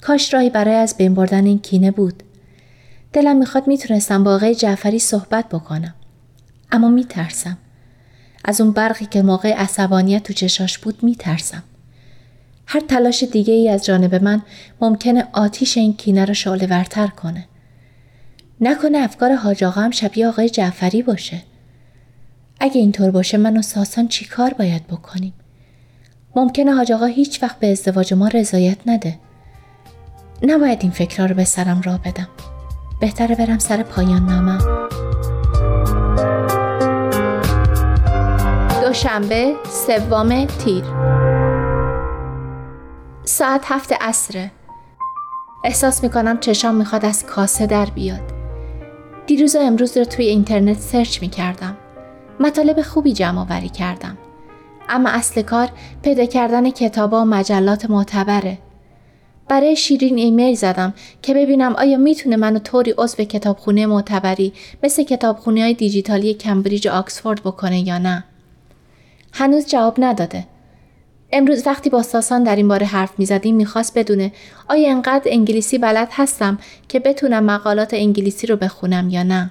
کاش 0.00 0.34
راهی 0.34 0.50
برای 0.50 0.74
از 0.74 0.96
بین 0.96 1.14
بردن 1.14 1.46
این 1.46 1.58
کینه 1.58 1.90
بود. 1.90 2.22
دلم 3.12 3.36
می‌خواد 3.36 3.66
می‌تونستم 3.66 4.24
با 4.24 4.34
آقای 4.34 4.54
جعفری 4.54 4.98
صحبت 4.98 5.48
بکنم. 5.48 5.94
اما 6.72 6.88
میترسم. 6.88 7.58
از 8.48 8.60
اون 8.60 8.72
برقی 8.72 9.06
که 9.06 9.22
موقع 9.22 9.52
عصبانیت 9.52 10.22
تو 10.22 10.32
چشاش 10.32 10.78
بود 10.78 11.02
میترسم. 11.02 11.62
هر 12.66 12.80
تلاش 12.80 13.22
دیگه 13.22 13.54
ای 13.54 13.68
از 13.68 13.84
جانب 13.84 14.14
من 14.14 14.42
ممکنه 14.80 15.28
آتیش 15.32 15.78
این 15.78 15.94
کینه 15.94 16.24
رو 16.24 16.34
شعله 16.34 16.66
ورتر 16.66 17.06
کنه. 17.06 17.44
نکنه 18.60 18.98
افکار 18.98 19.34
حاج 19.34 19.64
هم 19.64 19.90
شبیه 19.90 20.28
آقای 20.28 20.48
جعفری 20.48 21.02
باشه. 21.02 21.42
اگه 22.60 22.80
اینطور 22.80 23.10
باشه 23.10 23.38
من 23.38 23.56
و 23.56 23.62
ساسان 23.62 24.08
چی 24.08 24.24
کار 24.24 24.54
باید 24.54 24.86
بکنیم؟ 24.86 25.32
ممکنه 26.36 26.74
حاج 26.74 26.92
آقا 26.92 27.06
هیچ 27.06 27.42
وقت 27.42 27.58
به 27.58 27.70
ازدواج 27.70 28.14
ما 28.14 28.28
رضایت 28.28 28.78
نده. 28.86 29.18
نباید 30.42 30.78
این 30.82 30.92
فکرها 30.92 31.26
رو 31.26 31.34
به 31.34 31.44
سرم 31.44 31.80
را 31.80 31.98
بدم. 31.98 32.28
بهتره 33.00 33.34
برم 33.34 33.58
سر 33.58 33.82
پایان 33.82 34.26
نامم 34.26 34.88
دوشنبه 38.98 39.54
سوم 39.70 40.44
تیر. 40.44 40.84
ساعت 43.24 43.60
هفت 43.64 43.92
عصره. 44.00 44.50
احساس 45.64 46.02
می‌کنم 46.02 46.38
چشام 46.40 46.74
می‌خواد 46.74 47.04
از 47.04 47.26
کاسه 47.26 47.66
در 47.66 47.84
بیاد. 47.84 48.20
دیروز 49.26 49.56
و 49.56 49.58
امروز 49.58 49.96
رو 49.96 50.04
توی 50.04 50.26
اینترنت 50.26 50.78
سرچ 50.78 51.22
می‌کردم. 51.22 51.76
مطالب 52.40 52.82
خوبی 52.82 53.12
جمع 53.12 53.40
آوری 53.40 53.68
کردم. 53.68 54.18
اما 54.88 55.08
اصل 55.08 55.42
کار 55.42 55.68
پیدا 56.02 56.24
کردن 56.24 56.70
کتاب 56.70 57.12
و 57.12 57.24
مجلات 57.24 57.90
معتبره. 57.90 58.58
برای 59.48 59.76
شیرین 59.76 60.18
ایمیل 60.18 60.54
زدم 60.54 60.94
که 61.22 61.34
ببینم 61.34 61.74
آیا 61.74 61.98
می‌تونه 61.98 62.36
منو 62.36 62.58
طوری 62.58 62.94
عضو 62.98 63.24
کتابخونه 63.24 63.86
معتبری 63.86 64.52
مثل 64.82 65.02
کتابخونه 65.02 65.62
های 65.62 65.74
دیجیتالی 65.74 66.34
کمبریج 66.34 66.88
آکسفورد 66.88 67.42
بکنه 67.42 67.88
یا 67.88 67.98
نه. 67.98 68.24
هنوز 69.38 69.66
جواب 69.66 69.94
نداده. 69.98 70.46
امروز 71.32 71.66
وقتی 71.66 71.90
با 71.90 72.02
ساسان 72.02 72.42
در 72.42 72.56
این 72.56 72.68
باره 72.68 72.86
حرف 72.86 73.18
می‌زدیم 73.18 73.56
می‌خواست 73.56 73.98
بدونه 73.98 74.32
آیا 74.68 74.90
انقدر 74.90 75.30
انگلیسی 75.30 75.78
بلد 75.78 76.08
هستم 76.12 76.58
که 76.88 77.00
بتونم 77.00 77.44
مقالات 77.44 77.94
انگلیسی 77.94 78.46
رو 78.46 78.56
بخونم 78.56 79.08
یا 79.10 79.22
نه. 79.22 79.50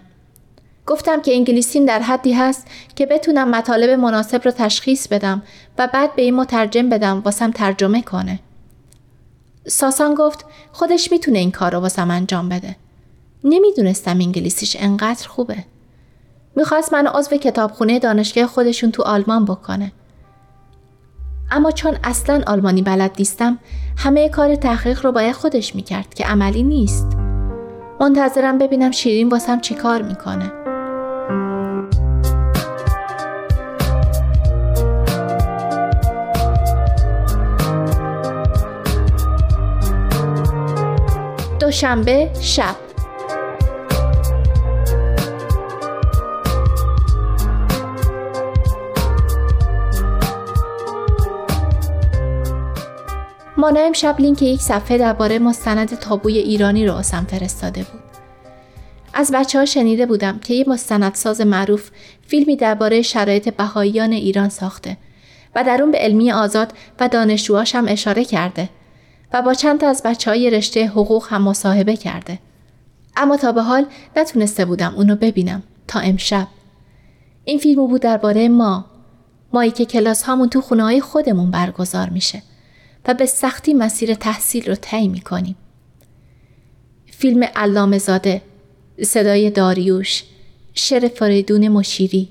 گفتم 0.85 1.21
که 1.21 1.33
انگلیسیم 1.33 1.85
در 1.85 1.99
حدی 1.99 2.33
هست 2.33 2.67
که 2.95 3.05
بتونم 3.05 3.49
مطالب 3.49 3.89
مناسب 3.89 4.41
رو 4.45 4.51
تشخیص 4.51 5.07
بدم 5.07 5.43
و 5.77 5.87
بعد 5.93 6.15
به 6.15 6.21
این 6.21 6.35
مترجم 6.35 6.89
بدم 6.89 7.21
واسم 7.25 7.51
ترجمه 7.51 8.01
کنه. 8.01 8.39
ساسان 9.67 10.15
گفت 10.15 10.45
خودش 10.71 11.11
می‌تونه 11.11 11.39
این 11.39 11.51
کار 11.51 11.73
رو 11.73 11.79
واسم 11.79 12.11
انجام 12.11 12.49
بده. 12.49 12.75
نمی‌دونستم 13.43 14.19
انگلیسیش 14.19 14.77
انقدر 14.79 15.27
خوبه. 15.27 15.57
می‌خواست 16.57 16.93
منو 16.93 17.09
عضو 17.09 17.37
کتابخونه 17.37 17.99
دانشگاه 17.99 18.47
خودشون 18.47 18.91
تو 18.91 19.03
آلمان 19.03 19.45
بکنه. 19.45 19.91
اما 21.51 21.71
چون 21.71 21.97
اصلا 22.03 22.41
آلمانی 22.47 22.81
بلد 22.81 23.11
نیستم 23.19 23.59
همه 23.97 24.29
کار 24.29 24.55
تحقیق 24.55 25.05
رو 25.05 25.11
باید 25.11 25.35
خودش 25.35 25.75
می‌کرد 25.75 26.13
که 26.13 26.25
عملی 26.25 26.63
نیست. 26.63 27.07
منتظرم 27.99 28.57
ببینم 28.57 28.91
شیرین 28.91 29.29
واسم 29.29 29.59
چی 29.59 29.75
کار 29.75 30.01
می‌کنه. 30.01 30.51
دوشنبه 41.59 42.29
شب 42.41 42.86
مانا 53.59 53.79
امشب 53.79 54.19
لینک 54.19 54.41
یک 54.41 54.61
صفحه 54.61 54.97
درباره 54.97 55.39
مستند 55.39 55.99
تابوی 55.99 56.37
ایرانی 56.37 56.87
رو 56.87 56.93
آسم 56.93 57.25
فرستاده 57.29 57.83
بود. 57.83 58.01
از 59.13 59.31
بچه 59.33 59.59
ها 59.59 59.65
شنیده 59.65 60.05
بودم 60.05 60.39
که 60.39 60.53
یه 60.53 60.65
مستندساز 60.67 61.41
معروف 61.41 61.89
فیلمی 62.27 62.55
درباره 62.55 63.01
شرایط 63.01 63.55
بهاییان 63.55 64.11
ایران 64.11 64.49
ساخته 64.49 64.97
و 65.55 65.63
در 65.63 65.81
اون 65.81 65.91
به 65.91 65.97
علمی 65.97 66.31
آزاد 66.31 66.73
و 66.99 67.07
دانشجوهاش 67.07 67.75
هم 67.75 67.85
اشاره 67.87 68.25
کرده 68.25 68.69
و 69.33 69.41
با 69.41 69.53
چند 69.53 69.79
تا 69.79 69.87
از 69.87 70.03
بچه 70.03 70.31
های 70.31 70.49
رشته 70.49 70.87
حقوق 70.87 71.27
هم 71.29 71.41
مصاحبه 71.41 71.95
کرده. 71.95 72.39
اما 73.15 73.37
تا 73.37 73.51
به 73.51 73.61
حال 73.61 73.85
نتونسته 74.15 74.65
بودم 74.65 74.93
اونو 74.95 75.15
ببینم 75.15 75.63
تا 75.87 75.99
امشب. 75.99 76.47
این 77.45 77.59
فیلم 77.59 77.87
بود 77.87 78.01
درباره 78.01 78.49
ما 78.49 78.85
مایی 79.53 79.71
که 79.71 79.85
کلاس 79.85 80.23
هامون 80.23 80.49
تو 80.49 80.61
خونه 80.61 80.83
های 80.83 81.01
خودمون 81.01 81.51
برگزار 81.51 82.09
میشه. 82.09 82.41
و 83.07 83.13
به 83.13 83.25
سختی 83.25 83.73
مسیر 83.73 84.13
تحصیل 84.13 84.65
رو 84.65 84.75
طی 84.75 85.07
می 85.07 85.21
کنیم. 85.21 85.55
فیلم 87.05 87.43
علامه 87.55 87.97
زاده، 87.97 88.41
صدای 89.01 89.49
داریوش، 89.49 90.23
شعر 90.73 91.07
فریدون 91.07 91.67
مشیری، 91.67 92.29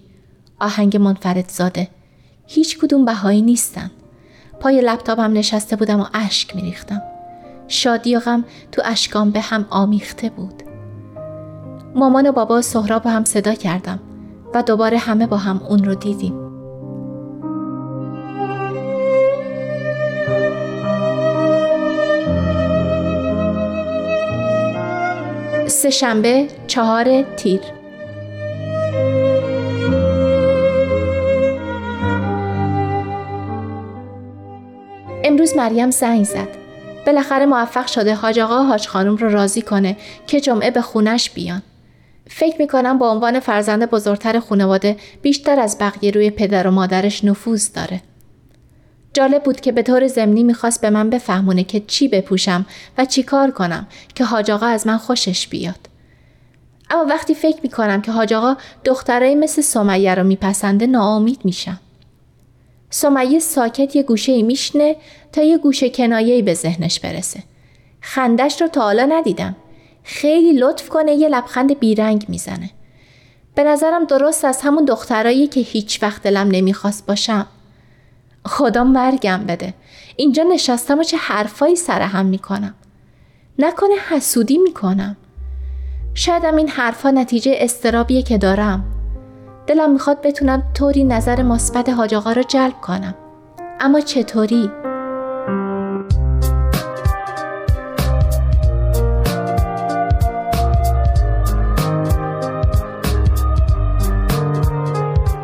آهنگ 0.61 0.97
منفرد 0.97 1.49
زاده، 1.49 1.89
هیچ 2.47 2.79
کدوم 2.79 3.05
بهایی 3.05 3.43
نیستن. 3.43 3.91
پای 4.61 4.81
لپتاپم 4.81 5.33
نشسته 5.33 5.77
بودم 5.77 6.01
و 6.01 6.07
اشک 6.15 6.57
ریختم. 6.57 7.03
شادی 7.69 8.17
و 8.17 8.21
غم 8.21 8.45
تو 8.73 8.83
اشکام 8.85 9.31
به 9.31 9.41
هم 9.41 9.67
آمیخته 9.71 10.29
بود. 10.29 10.63
مامان 11.95 12.27
و 12.27 12.33
بابا 12.33 12.63
سهراب 12.63 13.07
هم 13.07 13.25
صدا 13.25 13.55
کردم 13.55 14.01
و 14.55 14.63
دوباره 14.63 14.99
همه 14.99 15.27
با 15.27 15.37
هم 15.37 15.63
اون 15.69 15.85
رو 15.85 15.95
دیدیم. 15.95 16.46
سهشنبه 25.77 26.49
چهار 26.67 27.23
تیر 27.23 27.61
امروز 35.25 35.57
مریم 35.57 35.91
زنگ 35.91 36.25
زد. 36.25 36.49
بالاخره 37.07 37.47
موفق 37.47 37.87
شده 37.87 38.15
حاج 38.15 38.39
آقا 38.39 38.63
حاج 38.63 38.87
خانم 38.89 39.17
رو 39.17 39.29
راضی 39.29 39.63
کنه 39.63 39.97
که 40.27 40.41
جمعه 40.41 40.71
به 40.71 40.81
خونش 40.81 41.31
بیان. 41.31 41.63
فکر 42.29 42.57
می‌کنم 42.59 42.99
با 42.99 43.11
عنوان 43.11 43.41
فرزند 43.41 43.91
بزرگتر 43.91 44.41
خانواده 44.41 44.97
بیشتر 45.23 45.61
از 45.61 45.79
بقیه 45.81 46.11
روی 46.11 46.31
پدر 46.31 46.67
و 46.67 46.71
مادرش 46.71 47.25
نفوذ 47.25 47.73
داره. 47.73 48.01
جالب 49.17 49.43
بود 49.43 49.61
که 49.61 49.73
به 49.73 49.83
طور 49.83 50.07
زمینی 50.07 50.43
می‌خواست 50.43 50.81
به 50.81 50.91
من 50.91 51.11
بفهمونه 51.11 51.65
که 51.65 51.81
چی 51.81 52.09
بپوشم 52.09 52.67
و 52.99 53.05
چی 53.05 53.23
کار 53.23 53.51
کنم 53.51 53.87
که 54.15 54.25
حاج 54.25 54.51
آقا 54.51 54.67
از 54.67 54.87
من 54.87 54.97
خوشش 54.97 55.49
بیاد. 55.49 55.89
اما 56.91 57.05
وقتی 57.05 57.35
فکر 57.35 57.59
می‌کنم 57.63 58.03
که 58.03 58.13
حاج 58.13 58.33
آقا 58.33 58.57
دخترایی 58.85 59.35
مثل 59.35 59.63
سمیه 59.63 60.15
رو 60.15 60.25
میپسنده 60.25 60.87
ناامید 60.87 61.41
میشم. 61.45 61.81
سمیه 62.91 63.39
ساکت 63.39 63.97
یه 63.97 64.03
گوشه 64.03 64.33
ای 64.33 64.43
میشنه 64.43 64.97
تا 65.33 65.43
یه 65.43 65.59
گوشه 65.59 65.91
کنایه‌ای 65.91 66.43
به 66.43 66.55
ذهنش 66.55 67.01
برسه. 67.01 67.43
خندش 68.01 68.61
رو 68.61 68.69
تا 68.69 68.81
حالا 68.81 69.05
ندیدم. 69.05 69.57
خیلی 70.05 70.53
لطف 70.53 70.89
کنه 70.89 71.13
یه 71.13 71.29
لبخند 71.29 71.79
بیرنگ 71.79 72.25
می‌زنه. 72.29 72.71
به 73.55 73.65
نظرم 73.65 74.05
درست 74.05 74.45
از 74.45 74.61
همون 74.63 74.85
دخترایی 74.85 75.47
که 75.47 75.61
هیچ 75.61 76.03
وقت 76.03 76.23
دلم 76.23 76.49
نمی‌خواست 76.49 77.07
باشم. 77.07 77.47
خدا 78.47 78.85
مرگم 78.85 79.45
بده. 79.49 79.75
اینجا 80.17 80.43
نشستم 80.43 80.99
و 80.99 81.03
چه 81.03 81.17
حرفایی 81.17 81.77
سر 81.77 82.01
هم 82.01 82.27
می‌کنم. 82.27 82.75
نکنه 83.59 83.95
حسودی 84.09 84.59
می‌کنم. 84.59 85.17
شایدم 86.15 86.57
این 86.57 86.69
حرفا 86.69 87.11
نتیجه 87.11 87.55
استرابیه 87.57 88.23
که 88.23 88.39
دارم. 88.39 88.85
دلم 89.67 89.93
می‌خواد 89.93 90.23
بتونم 90.23 90.63
طوری 90.75 91.05
نظر 91.05 91.43
مثبت 91.43 91.89
حاج 91.89 92.15
آقا 92.15 92.33
رو 92.33 92.43
جلب 92.43 92.81
کنم. 92.81 93.15
اما 93.81 94.01
چطوری؟ 94.01 94.71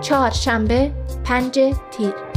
چهارشنبه 0.01 0.91
پنج 1.25 1.53
تیر. 1.91 2.32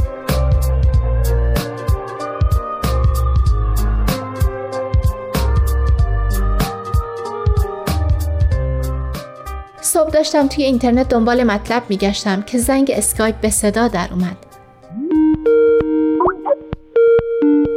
صبح 10.06 10.14
داشتم 10.14 10.48
توی 10.48 10.64
اینترنت 10.64 11.08
دنبال 11.08 11.44
مطلب 11.44 11.82
میگشتم 11.88 12.42
که 12.42 12.58
زنگ 12.58 12.90
اسکایپ 12.94 13.40
به 13.40 13.50
صدا 13.50 13.88
در 13.88 14.08
اومد. 14.10 14.36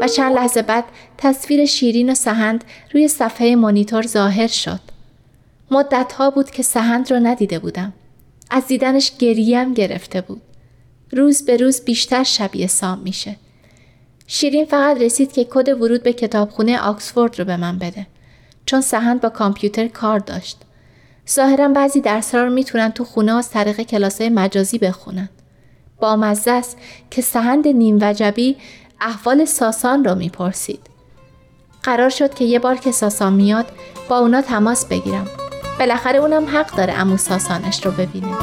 و 0.01 0.07
چند 0.07 0.36
لحظه 0.36 0.61
بعد 0.61 0.84
تصویر 1.17 1.65
شیرین 1.65 2.09
و 2.09 2.15
سهند 2.15 2.63
روی 2.93 3.07
صفحه 3.07 3.55
مانیتور 3.55 4.07
ظاهر 4.07 4.47
شد. 4.47 4.80
مدت 5.71 6.13
ها 6.13 6.30
بود 6.30 6.51
که 6.51 6.63
سهند 6.63 7.11
رو 7.11 7.19
ندیده 7.19 7.59
بودم. 7.59 7.93
از 8.51 8.67
دیدنش 8.67 9.11
گریم 9.19 9.73
گرفته 9.73 10.21
بود. 10.21 10.41
روز 11.11 11.45
به 11.45 11.57
روز 11.57 11.82
بیشتر 11.82 12.23
شبیه 12.23 12.67
سام 12.67 12.99
میشه. 12.99 13.36
شیرین 14.27 14.65
فقط 14.65 15.01
رسید 15.01 15.32
که 15.32 15.43
کد 15.43 15.69
ورود 15.69 16.03
به 16.03 16.13
کتابخونه 16.13 16.80
آکسفورد 16.80 17.39
رو 17.39 17.45
به 17.45 17.57
من 17.57 17.80
بده. 17.80 18.07
چون 18.65 18.82
سهند 18.82 19.21
با 19.21 19.30
کامپیوتر 19.30 19.88
کار 19.88 20.19
داشت. 20.19 20.57
ظاهرا 21.32 21.67
بعضی 21.67 22.01
درسها 22.01 22.41
رو 22.41 22.49
می‌تونن 22.49 22.91
تو 22.91 23.03
خونه 23.03 23.38
از 23.38 23.49
طریق 23.49 23.82
کلاسای 23.82 24.30
مجازی 24.30 24.77
بخونن. 24.77 25.30
با 25.99 26.15
مزه 26.15 26.51
است 26.51 26.77
که 27.11 27.21
سهند 27.21 27.67
نیم 27.67 27.97
وجبی 28.01 28.57
احوال 29.01 29.45
ساسان 29.45 30.03
رو 30.03 30.15
می‌پرسید. 30.15 30.80
قرار 31.84 32.09
شد 32.09 32.34
که 32.34 32.45
یه 32.45 32.59
بار 32.59 32.75
که 32.75 32.91
ساسان 32.91 33.34
میاد 33.34 33.65
با 34.09 34.19
اونا 34.19 34.41
تماس 34.41 34.86
بگیرم. 34.86 35.27
بالاخره 35.80 36.19
اونم 36.19 36.45
حق 36.45 36.75
داره 36.75 36.93
امو 36.93 37.17
ساسانش 37.17 37.86
رو 37.86 37.91
ببینه. 37.91 38.34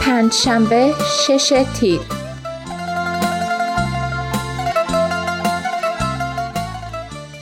پنج 0.00 0.32
شنبه 0.32 0.94
شش 1.26 1.64
تیر 1.80 2.00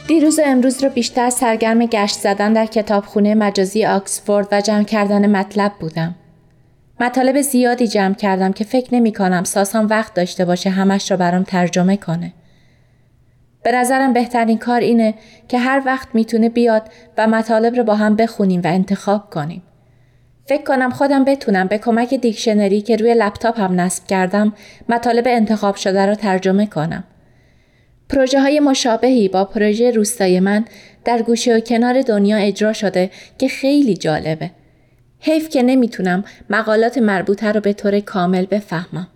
دیروز 0.08 0.38
و 0.38 0.42
امروز 0.46 0.84
رو 0.84 0.90
بیشتر 0.90 1.30
سرگرم 1.30 1.86
گشت 1.86 2.14
زدن 2.14 2.52
در 2.52 2.66
کتابخونه 2.66 3.34
مجازی 3.34 3.84
آکسفورد 3.84 4.48
و 4.52 4.60
جمع 4.60 4.84
کردن 4.84 5.30
مطلب 5.36 5.72
بودم. 5.80 6.14
مطالب 7.00 7.40
زیادی 7.40 7.88
جمع 7.88 8.14
کردم 8.14 8.52
که 8.52 8.64
فکر 8.64 8.94
نمی 8.94 9.12
کنم 9.12 9.44
ساسان 9.44 9.86
وقت 9.86 10.14
داشته 10.14 10.44
باشه 10.44 10.70
همش 10.70 11.10
رو 11.10 11.16
برام 11.16 11.42
ترجمه 11.42 11.96
کنه. 11.96 12.32
به 13.62 13.72
نظرم 13.72 14.12
بهترین 14.12 14.58
کار 14.58 14.80
اینه 14.80 15.14
که 15.48 15.58
هر 15.58 15.82
وقت 15.86 16.08
می‌تونه 16.14 16.48
بیاد 16.48 16.90
و 17.18 17.26
مطالب 17.26 17.74
رو 17.74 17.84
با 17.84 17.94
هم 17.94 18.16
بخونیم 18.16 18.60
و 18.64 18.66
انتخاب 18.66 19.30
کنیم. 19.30 19.62
فکر 20.48 20.64
کنم 20.64 20.90
خودم 20.90 21.24
بتونم 21.24 21.66
به 21.66 21.78
کمک 21.78 22.14
دیکشنری 22.14 22.80
که 22.80 22.96
روی 22.96 23.14
لپتاپ 23.14 23.60
هم 23.60 23.80
نصب 23.80 24.06
کردم 24.06 24.52
مطالب 24.88 25.24
انتخاب 25.26 25.74
شده 25.74 26.06
رو 26.06 26.14
ترجمه 26.14 26.66
کنم. 26.66 27.04
پروژه 28.08 28.40
های 28.40 28.60
مشابهی 28.60 29.28
با 29.28 29.44
پروژه 29.44 29.90
روستای 29.90 30.40
من 30.40 30.64
در 31.04 31.22
گوشه 31.22 31.56
و 31.56 31.60
کنار 31.60 32.02
دنیا 32.02 32.36
اجرا 32.36 32.72
شده 32.72 33.10
که 33.38 33.48
خیلی 33.48 33.96
جالبه. 33.96 34.50
حیف 35.20 35.48
که 35.48 35.62
نمی‌تونم 35.62 36.24
مقالات 36.50 36.98
مربوطه 36.98 37.52
رو 37.52 37.60
به 37.60 37.72
طور 37.72 38.00
کامل 38.00 38.46
بفهمم. 38.46 39.08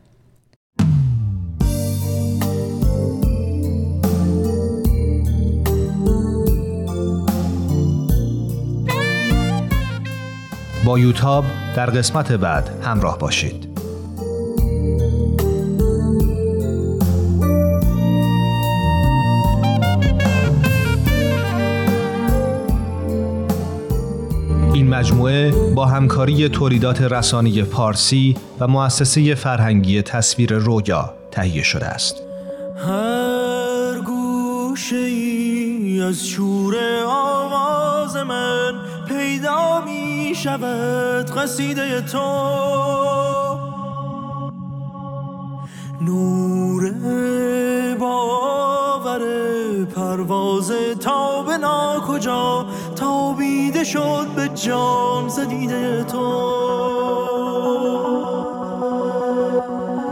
با 10.84 10.98
یوتاب 10.98 11.44
در 11.76 11.86
قسمت 11.86 12.32
بعد 12.32 12.70
همراه 12.82 13.18
باشید. 13.18 13.67
این 24.78 24.88
مجموعه 24.88 25.50
با 25.74 25.86
همکاری 25.86 26.48
تولیدات 26.48 27.02
رسانی 27.02 27.62
پارسی 27.62 28.36
و 28.60 28.68
مؤسسه 28.68 29.34
فرهنگی 29.34 30.02
تصویر 30.02 30.54
رویا 30.54 31.14
تهیه 31.30 31.62
شده 31.62 31.86
است. 31.86 32.16
هر 32.86 34.00
گوشه 34.06 34.96
ای 34.96 36.00
از 36.00 36.26
شور 36.26 36.74
آواز 37.06 38.16
من 38.16 38.72
پیدا 39.08 39.80
می 39.84 40.32
شود 40.36 41.30
قصیده 41.30 42.00
تو 42.00 42.18
نور 46.00 46.90
باور 49.18 49.84
پرواز 49.84 50.72
تا 51.00 51.42
به 51.42 51.56
ناکجا 51.56 52.66
تابیده 52.96 53.84
شد 53.84 54.26
به 54.36 54.48
جام 54.48 55.28
زدیده 55.28 56.04
تو. 56.04 56.48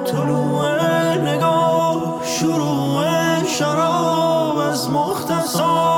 طلوع 0.06 1.14
نگاه 1.14 2.20
شروع 2.24 3.44
شراب 3.44 4.58
از 4.58 4.90
مختصات 4.90 5.95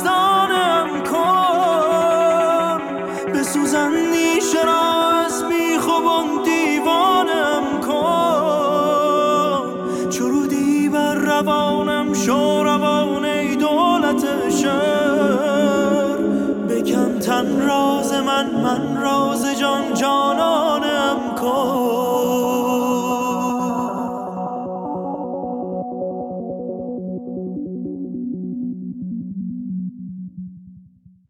من 0.00 0.31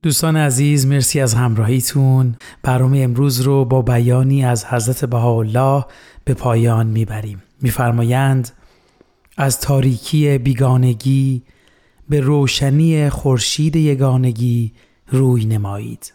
دوستان 0.03 0.37
عزیز 0.37 0.87
مرسی 0.87 1.21
از 1.21 1.35
همراهیتون. 1.35 2.37
برنامه 2.63 2.99
امروز 2.99 3.41
رو 3.41 3.65
با 3.65 3.83
بیانی 3.83 4.45
از 4.45 4.65
حضرت 4.65 5.05
بهاءالله 5.05 5.85
به 6.25 6.35
پایان 6.35 6.87
می‌بریم. 6.87 7.43
میفرمایند 7.61 8.51
از 9.37 9.61
تاریکی 9.61 10.39
بیگانگی 10.39 11.43
به 12.09 12.21
روشنی 12.21 13.11
خورشید 13.11 13.77
یگانگی 13.77 14.73
روی 15.09 15.45
نمایید. 15.45 16.13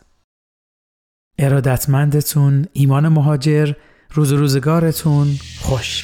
ارادتمندتون 1.40 2.66
ایمان 2.74 3.08
مهاجر 3.08 3.74
روز 4.14 4.32
روزگارتون 4.32 5.28
خوش 5.62 6.04